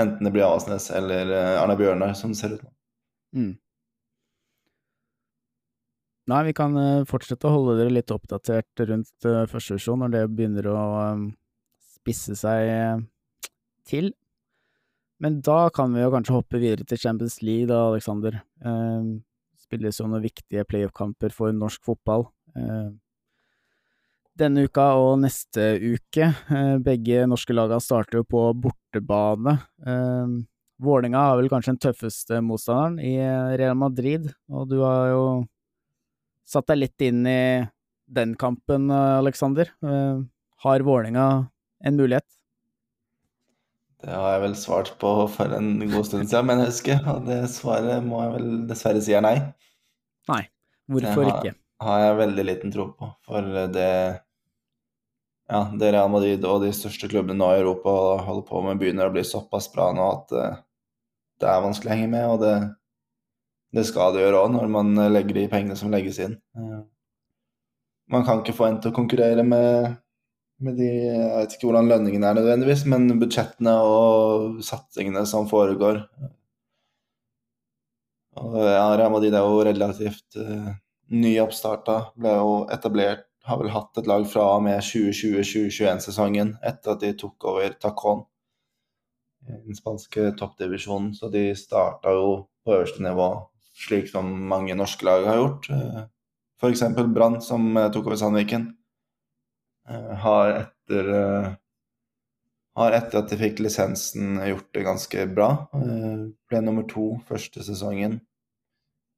[0.00, 2.72] enten det blir Avasnes eller uh, Arne Bjørnar, som det ser ut nå.
[3.38, 3.52] Mm.
[6.28, 6.74] Nei, vi kan
[7.08, 10.80] fortsette å holde dere litt oppdatert rundt første divisjon når det begynner å
[11.96, 13.06] spisse seg
[13.88, 14.10] til.
[15.18, 18.38] Men da kan vi jo kanskje hoppe videre til Champions League, da, Aleksander.
[18.62, 19.08] Eh,
[19.58, 22.28] spilles jo noen viktige playoff-kamper for norsk fotball.
[22.54, 22.90] Eh,
[24.38, 26.28] denne uka og neste uke.
[26.50, 29.56] Eh, begge norske lagene starter jo på bortebane.
[29.84, 30.38] Eh,
[30.78, 35.22] Vålinga har vel kanskje den tøffeste motstanderen i eh, Real Madrid, og du har jo
[36.48, 37.40] satt deg litt inn i
[38.08, 39.68] den kampen, Aleksander.
[40.64, 41.24] Har Vålinga
[41.84, 42.24] en mulighet?
[44.00, 47.26] Det har jeg vel svart på for en god stund siden, men jeg husker, og
[47.26, 49.34] det svaret må jeg vel dessverre si er nei.
[50.30, 50.44] Nei.
[50.88, 51.54] Hvorfor har- ikke?
[51.84, 53.10] har jeg veldig liten tro på.
[53.26, 53.42] For
[53.74, 53.90] det
[55.48, 57.92] Ja, det Real Madrid og de største klubbene nå i Europa
[58.26, 60.58] holder på med, begynner å bli såpass bra nå at eh,
[61.40, 62.26] det er vanskelig å henge med.
[62.34, 62.54] Og det,
[63.78, 66.36] det skal det gjøre òg, når man legger de pengene som legges inn.
[66.58, 66.82] Eh,
[68.08, 69.96] Man kan ikke få en til å konkurrere med,
[70.64, 76.02] med de Jeg vet ikke hvordan lønningene er nødvendigvis, men budsjettene og satsingene som foregår.
[78.38, 80.72] Og ja, Real Madrid er jo relativt uh,
[81.12, 81.98] nyoppstarta.
[82.16, 87.14] Ble jo etablert, har vel hatt et lag fra og med 2020-2021-sesongen etter at de
[87.16, 88.26] tok over Tacon
[89.48, 91.14] i den spanske toppdivisjonen.
[91.16, 92.32] Så de starta jo
[92.64, 93.30] på øverste nivå,
[93.86, 95.70] slik som mange norske lag har gjort.
[95.72, 96.02] Uh,
[96.58, 96.82] F.eks.
[97.14, 98.64] Brann, som eh, tok over Sandviken,
[99.88, 101.52] eh, har etter eh,
[102.78, 105.48] har etter at de fikk lisensen gjort det ganske bra.
[105.74, 108.20] Eh, ble nummer to første sesongen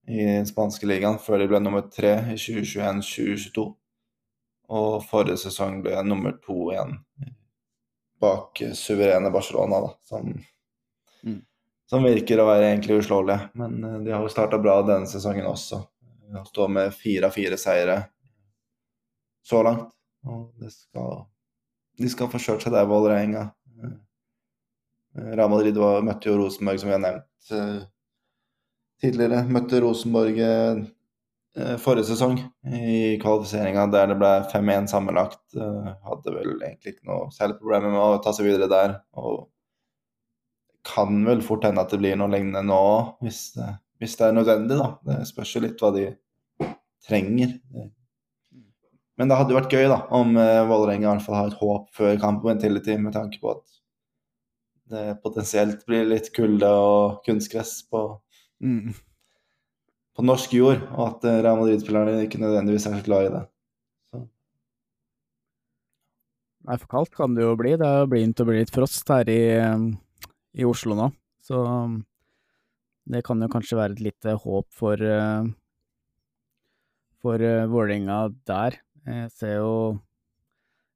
[0.09, 3.67] i den spanske ligaen, før de ble nummer tre i 2021-2022.
[4.71, 6.99] Og forrige sesong ble jeg nummer to igjen
[8.21, 10.35] bak suverene Barcelona, da, som,
[11.25, 11.41] Mm.
[11.89, 13.51] som virker å være egentlig uslåelige.
[13.55, 15.83] Men eh, de har jo starta bra denne sesongen også.
[16.31, 17.97] De står med fire av fire seire
[19.45, 19.91] så langt.
[20.29, 21.25] Og det skal,
[21.99, 23.47] de skal få kjørt seg der, Vålerenga.
[23.81, 23.97] Eh,
[25.35, 27.81] Real Madrid var, møtte jo Rosenborg, som vi har nevnt eh,
[29.01, 29.43] tidligere.
[29.49, 30.41] Møtte Rosenborg
[31.83, 32.37] forrige sesong
[32.71, 35.41] i kvalifiseringa, der det ble 5-1 sammenlagt.
[35.57, 38.93] Eh, hadde vel egentlig ikke noe særlig problemer med å ta seg videre der.
[39.19, 39.49] Og
[40.87, 42.83] kan vel fort hende at det blir noe lignende nå
[43.21, 44.99] hvis, det- hvis det er nødvendig, da.
[45.05, 46.07] Det spørs jo litt hva de
[47.07, 47.59] trenger.
[49.19, 51.59] Men det hadde jo vært gøy da, om eh, Vålerenga i hvert fall har et
[51.61, 53.67] håp før kampen på Intility, med tanke på at
[54.91, 58.21] det potensielt blir litt kulde og kunstgress på,
[58.63, 58.95] Mm.
[60.21, 63.41] På norsk jord, og at eh, Real Madrid-spillerne ikke nødvendigvis er så glad i det.
[64.11, 64.21] Så,
[66.69, 67.73] Nei, for kaldt kan det jo bli.
[67.81, 69.89] Det har begynt å bli litt frost her i, um,
[70.53, 71.09] i Oslo nå,
[71.45, 71.97] så um,
[73.11, 75.49] det kan jo kanskje være et lite håp for uh,
[77.21, 78.79] for Vålerenga der.
[79.05, 79.73] Jeg ser jo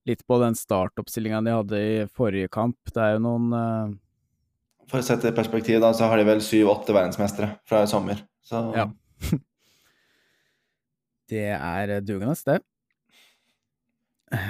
[0.08, 2.78] litt på den startoppstillinga de hadde i forrige kamp.
[2.92, 3.98] Det er jo noen
[4.88, 7.90] for å sette det i perspektiv, da, så har de vel syv-åtte verdensmestere fra i
[7.90, 8.20] sommer.
[8.44, 8.88] Så Ja.
[11.30, 12.60] Det er dugende, det.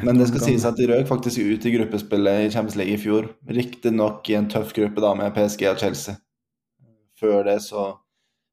[0.04, 3.00] Men det skal sies at de røk faktisk ut i gruppespillet i Champions League i
[3.00, 3.28] fjor.
[3.46, 6.16] Riktignok i en tøff gruppe da med PSG og Chelsea.
[7.20, 7.92] Før det, så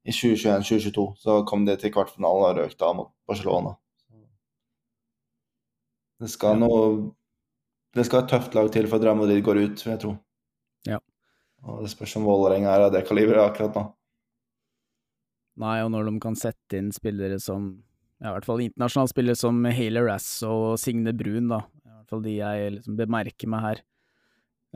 [0.06, 3.76] i 2021-2022, så kom de til kvartfinalen og røk da mot Barcelona.
[6.22, 7.12] Det skal noe
[7.92, 10.12] Det skal et tøft lag til for at Real Madrid går ut, vil jeg tro.
[10.88, 11.02] Ja.
[11.68, 13.84] Og det spørs om Vålerenga er av det kaliberet akkurat nå.
[15.60, 17.74] Nei, og når de kan sette inn spillere som
[18.22, 22.14] ja, i hvert fall internasjonale spillere som Hayley Rass og Signe Brun, da, i hvert
[22.14, 23.84] fall de jeg liksom bemerker meg her,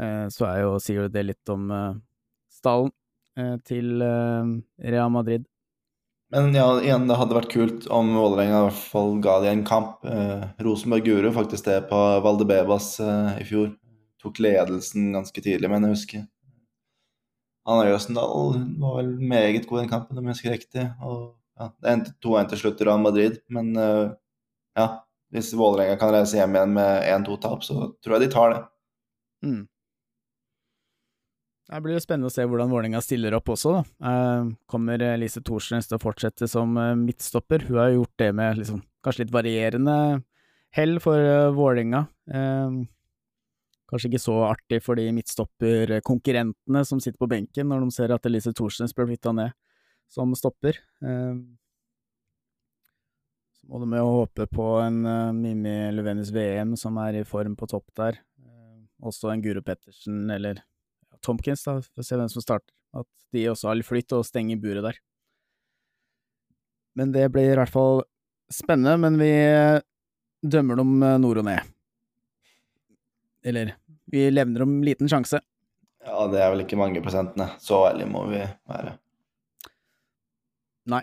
[0.02, 2.00] eh, så er jo, jo det litt om eh,
[2.52, 2.92] stallen
[3.38, 4.56] eh, til eh,
[4.90, 5.46] Real Madrid.
[6.34, 9.66] Men ja, igjen, det hadde vært kult om Vålerenga i hvert fall ga de en
[9.68, 10.02] kamp.
[10.10, 13.76] Eh, Rosenborg gjorde jo faktisk det på Valdebebas eh, i fjor.
[14.26, 16.26] Tok ledelsen ganske tidlig, men jeg husker.
[17.66, 20.86] Anna Jøsendal var vel meget god i den kampen, om jeg husker riktig.
[21.02, 24.10] Og ja, det endte 2-1 til slutt i Real Madrid, men eh,
[24.78, 24.88] ja,
[25.34, 28.60] hvis Vålerenga kan reise hjem igjen med 1-2-tap, så tror jeg de tar det.
[29.46, 29.64] Mm.
[31.66, 34.12] Det blir jo spennende å se hvordan Vålerenga stiller opp også, da.
[34.12, 37.66] Eh, kommer Lise Thorsnes til å fortsette som eh, midtstopper?
[37.72, 39.96] Hun har gjort det med liksom, kanskje litt varierende
[40.76, 42.06] hell for Vålerenga.
[43.86, 48.14] Eh, kanskje ikke så artig for de midtstopperkonkurrentene som sitter på benken, når de ser
[48.16, 49.54] at Elise Thorsnes blir flytta ned
[50.12, 50.78] som stopper.
[51.04, 51.38] Eh,
[53.56, 57.56] så må de jo håpe på en uh, Mimmi Løvenes VM som er i form
[57.58, 58.20] på topp der.
[58.46, 60.62] Eh, også en Guro Pettersen eller
[61.26, 62.74] Tomkins, da, for å se hvem som starter.
[62.96, 65.00] At de også har litt flytt og stenger buret der.
[66.96, 68.04] Men det blir i hvert fall
[68.54, 69.82] spennende, men vi eh,
[70.46, 71.75] dømmer dem eh, nord og ned.
[73.46, 73.76] Eller,
[74.10, 75.42] vi levner om liten sjanse.
[76.06, 77.52] Ja, det er vel ikke mange prosentene.
[77.62, 78.96] Så ærlige må vi være.
[80.90, 81.02] Nei.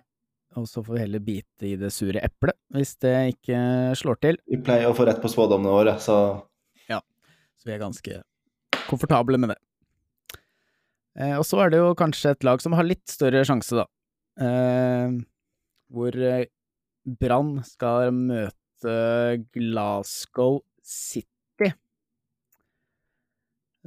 [0.59, 3.59] Og så får vi heller bite i det sure eplet, hvis det ikke
[3.97, 4.39] slår til.
[4.51, 6.17] Vi pleier å få rett på spådommene våre, så
[6.91, 7.01] Ja.
[7.57, 8.19] Så vi er ganske
[8.91, 9.59] komfortable med det.
[11.19, 13.87] Eh, og så er det jo kanskje et lag som har litt større sjanse, da.
[14.45, 15.17] Eh,
[15.93, 16.47] hvor eh,
[17.05, 18.97] Brann skal møte
[19.57, 21.32] Glasgow City.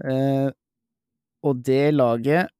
[0.03, 0.49] Eh,
[1.45, 2.51] og det laget,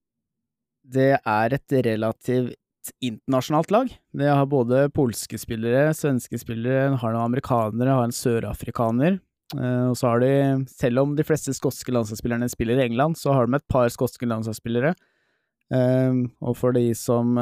[0.86, 2.56] det er et relativt
[3.02, 3.90] internasjonalt lag.
[4.14, 9.18] Det har både polske spillere, svenske spillere, har noen amerikanere, har en sørafrikaner.
[9.58, 10.36] Eh, og så har de,
[10.70, 14.30] selv om de fleste skotske landslagsspillerne spiller i England, så har de et par skotske
[14.30, 14.94] landslagsspillere.
[15.74, 17.36] Eh, og for de som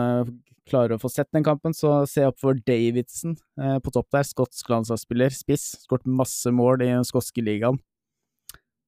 [0.63, 3.35] klarer å få sett den kampen, så se opp for Davidson
[3.83, 4.23] på topp der.
[4.23, 5.73] Skotsk landslagsspiller, spiss.
[5.83, 7.81] Skåret masse mål i den skotske ligaen.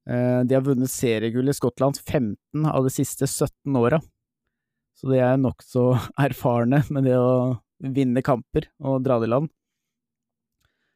[0.09, 4.01] Eh, de har vunnet seriegull i Skottland 15 av de siste 17 åra.
[4.95, 5.89] Så de er nokså
[6.27, 9.49] erfarne med det å vinne kamper og dra i land.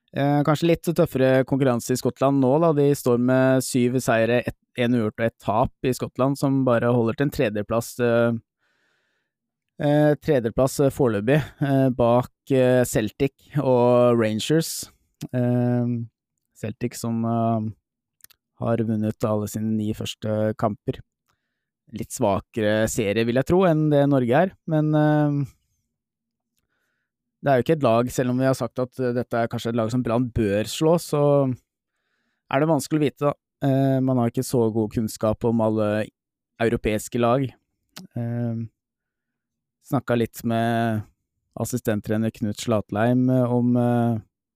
[0.10, 2.72] Eh, kanskje litt tøffere konkurranse i Skottland nå, da.
[2.78, 4.44] De står med syv seire,
[4.80, 7.92] én uavgjort og ett tap i Skottland, som bare holder til en tredjeplass.
[8.06, 8.32] Eh,
[10.20, 11.38] tredjeplass foreløpig,
[11.96, 12.52] bak
[12.90, 14.90] Celtic og Rangers.
[16.60, 17.24] Celtic som
[18.60, 21.00] har vunnet alle sine ni første kamper.
[21.96, 25.40] Litt svakere serie, vil jeg tro, enn det Norge er, men eh,
[27.40, 29.50] det er jo ikke et lag, selv om vi har sagt at eh, dette er
[29.50, 33.34] kanskje et lag som Brann bør slå, så er det vanskelig å vite, da.
[33.66, 35.90] Eh, man har ikke så god kunnskap om alle
[36.62, 37.48] europeiske lag.
[39.90, 41.02] Snakka litt med
[41.60, 43.74] assistenttrener Knut Slatleim om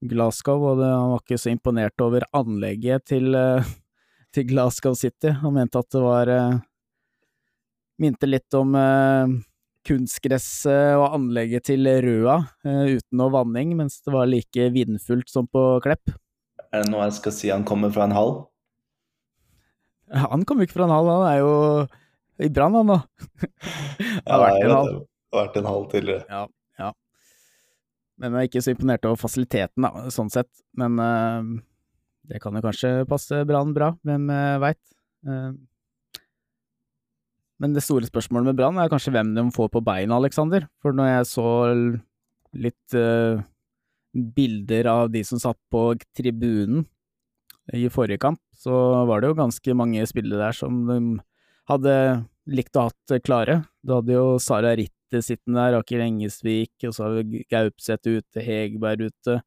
[0.03, 3.31] Glasgow, og han var ikke så imponert over anlegget til,
[4.33, 5.31] til Glasgow City.
[5.41, 6.61] Han mente at det var eh,
[8.01, 9.33] Minte litt om eh,
[9.85, 15.47] kunstgresset og anlegget til Røa, eh, uten noe vanning, mens det var like vindfullt som
[15.47, 16.15] på Klepp.
[16.73, 18.33] Er det noe jeg skal si han kommer fra en hall?
[20.09, 21.53] Ja, Han kommer ikke fra en hall, han er jo
[22.41, 22.99] i Brann, han da.
[24.31, 24.93] har vært i en hall.
[24.97, 26.43] Ja, vært en hall tidligere.
[28.21, 30.49] Men jeg er ikke så imponert over fasiliteten, da, sånn sett.
[30.79, 31.47] Men eh,
[32.29, 34.81] det kan jo kanskje passe Brann bra, hvem uh, veit.
[37.63, 40.65] men det store spørsmålet med Brann er kanskje hvem de får på beina, Aleksander.
[40.83, 41.51] For når jeg så
[42.53, 43.41] litt eh,
[44.13, 46.85] bilder av de som satt på tribunen
[47.73, 50.99] i forrige kamp, så var det jo ganske mange spillere der som de
[51.71, 51.95] hadde
[52.51, 53.61] likt å hatt klare.
[53.81, 58.43] Du hadde jo Sara Ritte sittende der, Aker Engesvik, og så har vi Gaupseth ute,
[58.43, 59.39] Hegberg ute.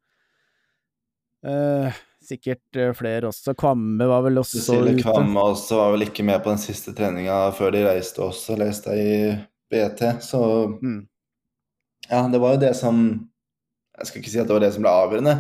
[1.47, 3.55] Eh, sikkert eh, flere også.
[3.59, 5.03] Kvamme var vel også Cecilie ute.
[5.07, 8.95] Kvamme også var vel ikke med på den siste treninga før de reiste også, leste
[8.97, 9.37] jeg i
[9.73, 10.03] BT.
[10.23, 10.41] Så
[10.83, 11.07] Mm.
[12.11, 13.01] ja, det var jo det som
[13.99, 15.35] Jeg skal ikke si at det var det som ble avgjørende,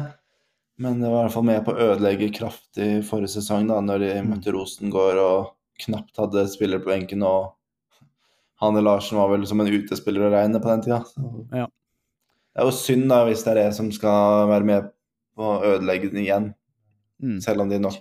[0.80, 3.98] men det var i hvert fall med på å ødelegge kraftig forrige sesong, da, når
[4.00, 4.30] de Mm.
[4.32, 5.50] møtte Rosengård og
[5.84, 7.22] knapt hadde spillere på benken.
[7.22, 7.52] og
[8.62, 11.02] Hanne Larsen var vel som en utespiller å regne på den tida.
[11.04, 11.46] Så.
[11.52, 11.66] Ja.
[12.54, 14.86] Det er jo synd da, hvis det er det som skal være med
[15.36, 16.54] på å ødelegge den igjen.
[17.22, 17.40] Mm.
[17.40, 17.96] Selv om de nok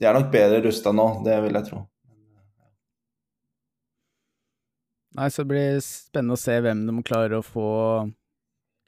[0.00, 1.82] De er nok bedre rusta nå, det vil jeg tro.
[5.18, 7.66] Nei, så det blir spennende å se hvem de klarer å få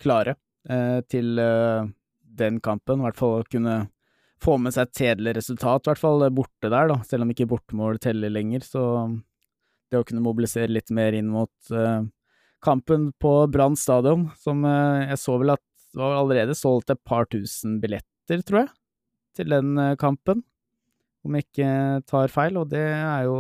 [0.00, 0.36] klare
[0.70, 1.90] eh, til eh,
[2.22, 3.02] den kampen.
[3.02, 3.76] I hvert fall kunne
[4.42, 6.98] få med seg et kjedelig resultat, i hvert fall borte der, da.
[7.06, 8.84] Selv om ikke bortemål teller lenger, så
[9.92, 12.06] det å kunne mobilisere litt mer inn mot eh,
[12.64, 17.02] kampen på Brann stadion, som eh, jeg så vel at det var allerede solgt et
[17.04, 18.72] par tusen billetter, tror jeg,
[19.36, 20.42] til den eh, kampen.
[21.22, 21.72] Om jeg ikke
[22.10, 23.36] tar feil, og det er jo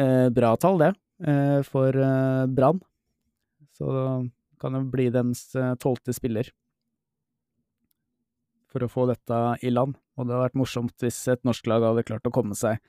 [0.00, 0.92] eh, bra tall, det,
[1.28, 2.80] eh, for eh, Brann.
[3.76, 3.90] Så
[4.62, 6.48] kan jo bli deres eh, tolvte spiller
[8.72, 9.94] for å få dette i land.
[10.16, 12.80] Og det hadde vært morsomt hvis et norsk lag hadde klart å komme seg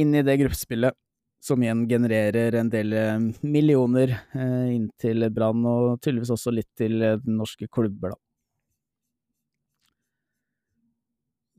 [0.00, 0.96] inn i det gruppespillet,
[1.44, 6.72] som igjen genererer en del eh, millioner eh, inn til Brann, og tydeligvis også litt
[6.78, 8.23] til den norske klubber, da.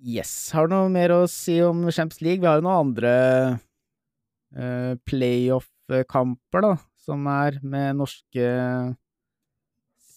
[0.03, 0.33] Yes.
[0.53, 2.41] Har du noe mer å si om Champions League?
[2.43, 3.13] Vi har jo noen andre
[4.57, 6.73] uh, playoff-kamper, da,
[7.05, 8.49] som er med norske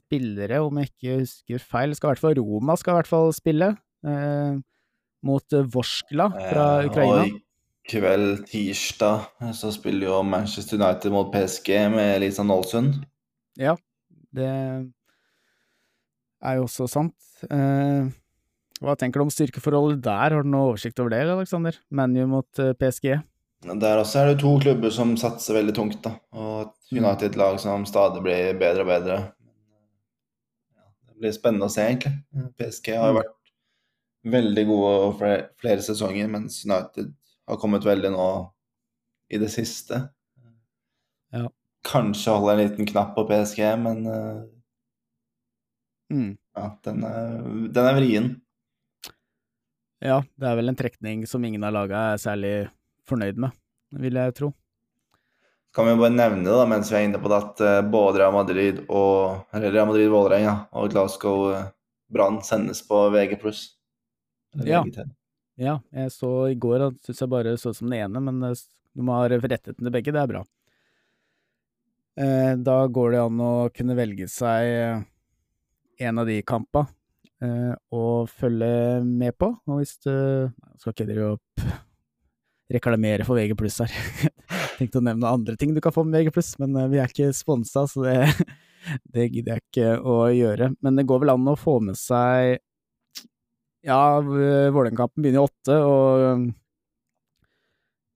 [0.09, 1.93] spillere, om jeg ikke husker feil.
[1.97, 3.69] Skal i hvert fall Roma skal i hvert fall spille,
[4.09, 4.53] uh,
[5.27, 7.23] mot eh, Vorskla fra Eh, Ukraina.
[7.23, 7.31] Og i
[7.89, 9.25] kveld, tirsdag,
[9.57, 13.01] så spiller jo Manchester United mot PSG med Lisa Nålsund.
[13.59, 13.75] Ja,
[14.35, 14.85] det er
[16.59, 17.17] jo også sant.
[17.51, 18.07] Eh,
[18.81, 21.79] hva tenker du om styrkeforholdet der, har du noe oversikt over det, Aleksander?
[21.91, 23.17] ManU mot eh, PSG?
[23.67, 26.15] Der også er det to klubber som satser veldig tungt, da.
[26.33, 27.03] Og et Mm.
[27.05, 29.17] United-lag som stadig blir bedre og bedre.
[31.11, 32.15] Det blir spennende å se, egentlig.
[32.57, 33.19] PSG har Mm.
[33.19, 33.35] vært
[34.33, 37.13] veldig gode over flere, flere sesonger, mens United
[37.49, 38.29] har kommet veldig nå
[39.31, 40.09] i det siste.
[41.33, 41.49] Ja.
[41.85, 44.45] Kanskje holde en liten knapp på PSG, men eh,
[46.11, 46.39] Mm.
[46.57, 48.41] ja, den er, den er vrien.
[49.99, 52.53] Ja, det er vel en trekning som ingen av laga er særlig
[53.09, 53.55] fornøyd med,
[53.99, 54.53] vil jeg tro.
[55.75, 58.23] Kan vi bare nevne det da, mens vi er inne på det, at eh, både
[58.23, 61.67] Real Madrid og Real Madrid Vålerenga og Glasgow eh,
[62.15, 63.37] Brann sendes på VG+.
[64.65, 64.85] Ja.
[65.59, 69.03] Ja, jeg så i går at syns jeg bare så som den ene, men du
[69.05, 70.45] må ha rettigheten til begge, det er bra.
[72.19, 75.03] Eh, da går det an å kunne velge seg
[75.99, 76.87] en av de kampa
[77.45, 79.53] eh, og følge med på.
[79.69, 80.15] Og hvis du
[80.79, 81.69] skal ikke dere opp
[82.73, 83.93] reklamere for VG pluss her.
[84.79, 87.11] Tenkte å nevne andre ting du kan få med VG pluss, men eh, vi er
[87.11, 88.17] ikke sponsa, så det,
[89.15, 90.73] det gidder jeg ikke å gjøre.
[90.85, 92.59] Men det går vel an å få med seg
[93.87, 96.49] ja, Vålerenga-kampen begynner i åtte, og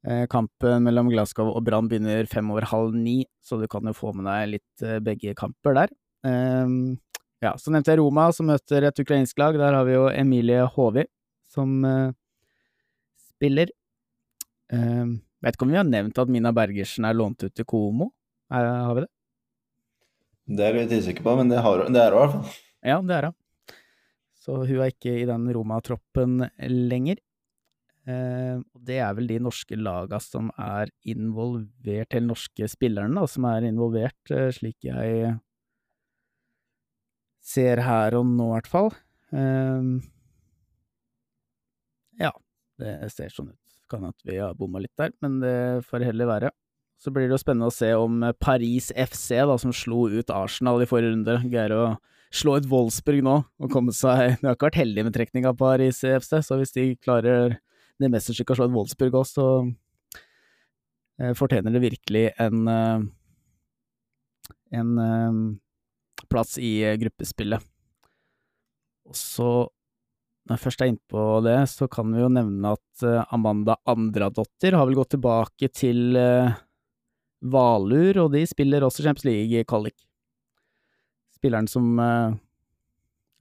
[0.05, 3.95] eh, kampen mellom Glasgow og Brann begynner fem over halv ni, så du kan jo
[3.97, 5.95] få med deg litt eh, begge kamper der.
[7.43, 9.57] Ja, så nevnte jeg Roma, som møter et ukrainsk lag.
[9.59, 11.03] Der har vi jo Emilie Håvi,
[11.51, 12.15] som uh,
[13.19, 13.73] spiller.
[14.71, 18.13] Uh, vet ikke om vi har nevnt at Mina Bergersen er lånt ut til Komo?
[18.47, 19.11] Er, har vi det?
[20.53, 22.57] Det er jeg litt usikker på, men det, har, det er hun i hvert fall.
[22.87, 23.39] Ja, det er hun.
[24.43, 26.41] Så hun er ikke i den Roma-troppen
[26.71, 27.19] lenger.
[28.07, 33.51] Uh, det er vel de norske laga som er involvert, eller norske spillerne da, som
[33.51, 35.41] er involvert, slik jeg
[37.43, 38.91] ser her og nå, i hvert fall.
[39.35, 39.97] Um,
[42.21, 42.33] ja,
[42.81, 43.59] det ser sånn ut.
[43.91, 45.57] Kan at vi har bomma litt der, men det
[45.89, 46.53] får heller være.
[47.03, 50.85] Så blir det jo spennende å se om Paris FC, da, som slo ut Arsenal
[50.85, 51.85] i forrige runde, greier å
[52.33, 55.59] slå ut Wolfsburg nå og komme seg De har ikke vært heldige med trekning av
[55.61, 57.59] Paris FC, så hvis de klarer
[58.01, 59.49] det mesterstykket å slå ut Wolfsburg òg, så
[61.21, 63.11] eh, fortjener det virkelig en eh,
[64.73, 65.33] en eh,
[66.33, 67.63] plass i eh, gruppespillet.
[69.09, 69.49] Og så,
[70.47, 74.77] når jeg først er innpå det, så kan vi jo nevne at eh, Amanda Andradottir
[74.79, 76.55] har vel gått tilbake til eh,
[77.53, 79.97] Valur, og de spiller også Champions League-kvalik.
[81.35, 82.37] Spilleren som eh,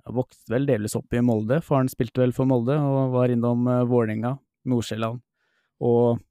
[0.10, 3.84] vokste vel delvis opp i Molde, faren spilte vel for Molde og var innom eh,
[3.90, 4.36] Vålerenga,
[4.72, 5.22] Nordsjælland
[5.82, 6.22] og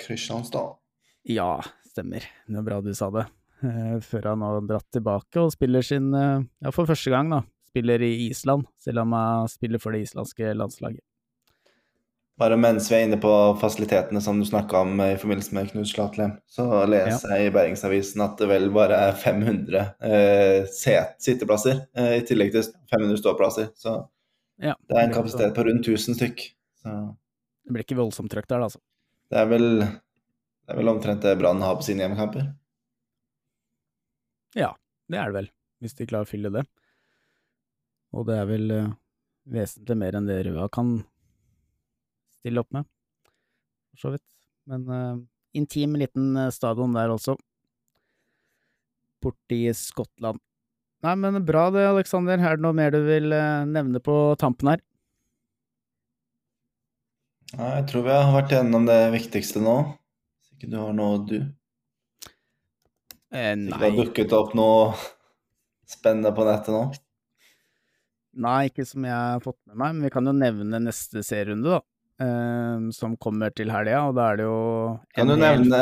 [0.00, 0.78] Kristianstad.
[1.28, 3.26] ja, stemmer, det var bra du sa det.
[3.62, 7.42] Eh, før han har dratt tilbake og spiller sin, eh, ja for første gang da,
[7.68, 11.02] spiller i Island, selv om han spiller for det islandske landslaget.
[12.40, 13.30] Bare mens vi er inne på
[13.60, 18.22] fasilitetene som du snakka om i forbindelse med Knut Slatlem, så leser jeg i Bergensavisen
[18.24, 23.68] at det vel bare er 500 eh, set- sitteplasser, eh, i tillegg til 500 ståplasser.
[23.76, 23.98] Så
[24.60, 26.40] Ja, det er en kapasitet på rundt 1000 stykk.
[26.82, 26.94] Så
[27.64, 28.80] Det blir ikke voldsomt trøkk der, altså.
[29.30, 32.54] det er vel, det er vel omtrent det Brann har på sine hjemmekamper.
[34.58, 34.72] Ja,
[35.10, 35.50] det er det vel,
[35.82, 36.64] hvis de klarer å fylle det.
[38.16, 38.92] Og det er vel eh,
[39.54, 40.96] vesentlig mer enn det Røa kan
[42.40, 42.88] stille opp med,
[43.92, 44.26] for så vidt.
[44.70, 45.18] Men uh,
[45.56, 47.36] intim liten eh, stadion der også.
[49.20, 50.40] Borti Skottland.
[51.04, 52.40] Nei, men bra det, Aleksander.
[52.40, 54.82] Er det noe mer du vil uh, nevne på tampen her?
[57.56, 59.78] Nei, jeg tror vi har vært gjennom det viktigste nå.
[60.38, 61.40] Hvis ikke du har noe, du?
[63.30, 63.70] Eh, nei.
[63.70, 64.94] det har dukket opp noe
[65.90, 66.82] spennende på nettet nå?
[68.40, 71.78] nei, ikke som jeg har fått med meg, men vi kan jo nevne neste serierunde,
[71.78, 71.80] da.
[72.22, 74.58] eh, som kommer til helga, og da er det jo
[75.14, 75.80] Kan du hel- nevne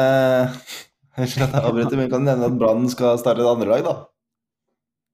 [1.19, 3.83] Unnskyld at jeg avbryter, men kan du nevne at Brann skal starte et andre lag,
[3.89, 3.95] da?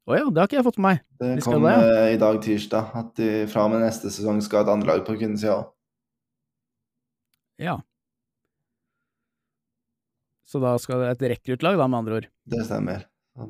[0.04, 0.98] Å ja, det har ikke jeg fått med meg.
[1.22, 2.00] Det skal kom det, ja.
[2.12, 5.06] i dag tirsdag, at de fra og med neste sesong skal ha et andre lag
[5.06, 5.70] på kvinnesida òg.
[7.64, 7.78] Ja.
[10.54, 12.26] Så da skal det et rekruttlag, da, med andre ord.
[12.46, 13.00] Det stemmer.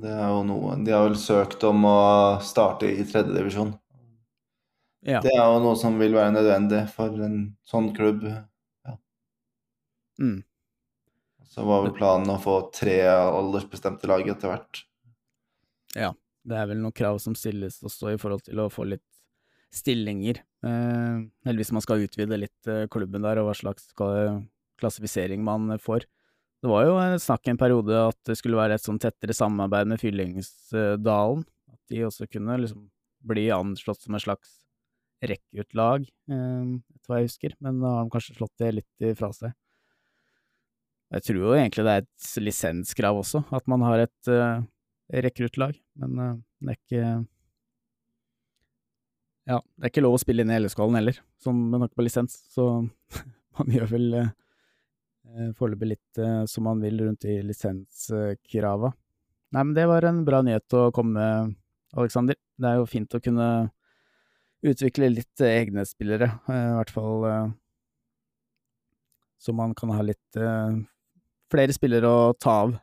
[0.00, 1.98] Det er jo noe De har vel søkt om å
[2.40, 3.74] starte i tredjedivisjon.
[5.04, 5.18] Ja.
[5.20, 7.36] Det er jo noe som vil være nødvendig for en
[7.68, 8.24] sånn klubb.
[10.16, 10.38] Mm.
[11.44, 14.80] Så var vel planen å få tre aldersbestemte lag etter hvert.
[15.92, 16.14] Ja.
[16.44, 19.04] Det er vel noen krav som stilles også i forhold til å få litt
[19.76, 20.40] stillinger.
[20.64, 23.92] Eh, eller hvis man skal utvide litt eh, klubben der, og hva slags
[24.80, 26.08] klassifisering man får.
[26.64, 29.90] Det var jo eh, snakk en periode at det skulle være et sånn tettere samarbeid
[29.90, 31.42] med Fyllingsdalen.
[31.68, 32.86] At de også kunne liksom
[33.24, 34.54] bli anslått som et slags
[35.24, 37.58] rekkeutlag, eh, etter hva jeg husker.
[37.64, 39.52] Men da har de kanskje slått det litt ifra seg.
[41.14, 44.64] Jeg tror jo egentlig det er et lisenskrav også, at man har et uh,
[45.12, 46.32] rekruttlag, men uh,
[46.64, 47.02] det er ikke
[49.44, 52.06] Ja, det er ikke lov å spille inn i LSK-hallen heller, som med tanke på
[52.06, 52.64] lisens, så
[53.58, 54.43] man gjør vel eh, eh,
[55.58, 58.92] foreløpig litt eh, som man vil rundt i lisenskrava.
[59.54, 61.58] Nei, men det var en bra nyhet å komme med,
[61.94, 62.34] Aleksander.
[62.58, 63.48] Det er jo fint å kunne
[64.64, 67.52] utvikle litt eh, egne spillere, eh, i hvert fall eh,
[69.44, 70.80] så man kan ha litt eh,
[71.52, 72.74] flere spillere å ta av.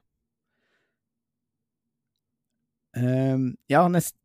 [3.01, 4.17] Ehm, ja, neste,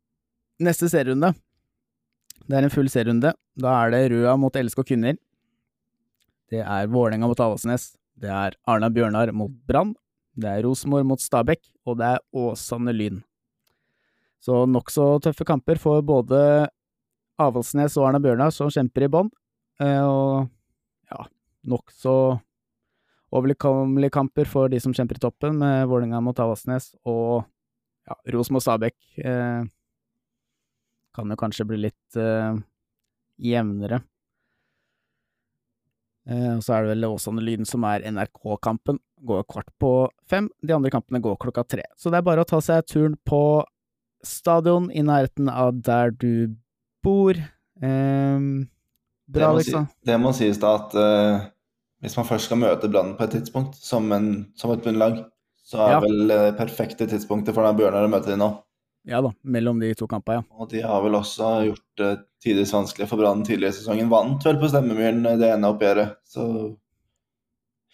[0.61, 1.33] neste serierunde.
[2.47, 3.33] Det er en full serierunde.
[3.57, 5.17] Da er det Røa mot LSK kvinner.
[6.51, 7.95] Det er Vålerenga mot Avaldsnes.
[8.17, 9.93] Det er Arna Bjørnar mot Brann.
[10.37, 13.21] Det er Rosenborg mot Stabæk, og det er Åsane Lyn.
[14.41, 16.39] Så nokså tøffe kamper for både
[17.41, 19.31] Avaldsnes og Arna Bjørnar, som kjemper i bånn.
[19.81, 20.47] Eh, og
[21.09, 21.25] ja,
[21.69, 22.15] nokså
[23.37, 27.45] overkommelige kamper for de som kjemper i toppen, med Vålerenga mot Avaldsnes og
[28.07, 29.65] ja, Rosenborg Stabæk eh,
[31.17, 32.61] kan jo kanskje bli litt eh,
[33.51, 34.01] jevnere.
[36.27, 38.99] Eh, og så er det vel Åsane Lyn som er NRK-kampen.
[39.27, 39.91] Går kvart på
[40.29, 40.49] fem.
[40.61, 41.85] De andre kampene går klokka tre.
[41.97, 43.41] Så det er bare å ta seg turen på
[44.25, 46.55] stadion i nærheten av der du
[47.05, 47.37] bor.
[47.37, 48.39] Eh,
[49.27, 49.87] Bra, liksom.
[50.07, 51.47] det må sies da at eh,
[52.03, 55.23] hvis man først skal møte Brann på et tidspunkt, som, en, som et bunnlag,
[55.67, 55.99] så er Ja.
[55.99, 58.51] vel det perfekte tidspunktet for Bjørnar å møte dem nå.
[59.07, 60.57] Ja da, mellom de to kampene, ja.
[60.59, 62.09] Og de har vel også gjort det
[62.43, 64.09] tidvis vanskelig for Brann tidligere i sesongen.
[64.11, 66.43] Vant vel på Stemmemyren eh, det ene oppgjøret, så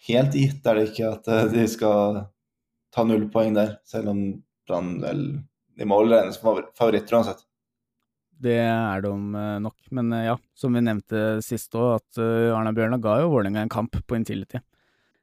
[0.08, 2.20] helt gitt er det ikke at eh, de skal
[2.94, 4.20] ta null poeng der, selv om
[4.68, 5.24] Brann vel
[5.74, 7.40] De må vel regnes som favor- favoritter uansett.
[8.44, 9.74] Det er de eh, nok.
[9.94, 13.62] Men eh, ja, som vi nevnte sist òg, at eh, Arna Bjørnar ga jo Vålerenga
[13.64, 14.60] en kamp på Intility.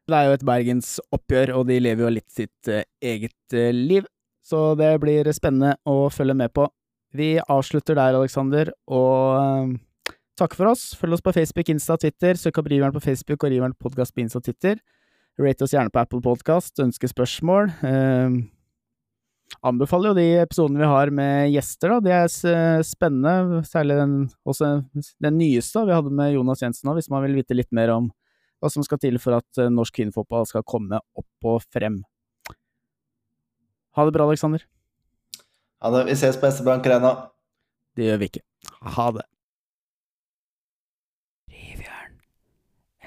[0.08, 2.84] Det er jo et bergensoppgjør, og de lever jo litt sitt eh,
[3.14, 4.08] eget eh, liv.
[4.52, 6.68] Så det blir spennende å følge med på.
[7.16, 9.76] Vi avslutter der, Aleksander, og eh,
[10.39, 10.89] takker for oss.
[10.99, 12.39] Følg oss på Facebook, Insta, Twitter.
[12.39, 14.80] Søk opp Riveren på Facebook og Riveren Podcast på Insta og Twitter.
[15.39, 16.76] Rate oss gjerne på Apple Podcast.
[16.84, 17.72] Ønske spørsmål.
[17.88, 18.39] Eh,
[19.72, 22.04] anbefaler jo de episodene vi har med gjester, da.
[22.04, 24.16] De er spennende, særlig den,
[25.24, 28.12] den nyeste vi hadde med Jonas Jensen nå, hvis man vil vite litt mer om
[28.62, 32.02] hva som skal til for at eh, norsk kvinnefotball skal komme opp og frem.
[33.98, 34.64] Ha det bra, Aleksander.
[35.82, 36.04] Ha det.
[36.08, 37.12] Vi ses på Estebank Arena.
[37.98, 38.44] Det gjør vi ikke.
[38.96, 39.26] Ha det.
[41.52, 42.20] Rivjern,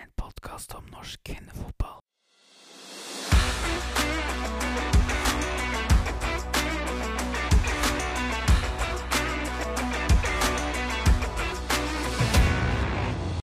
[0.02, 2.03] en podkast om norsk kvinnefotball.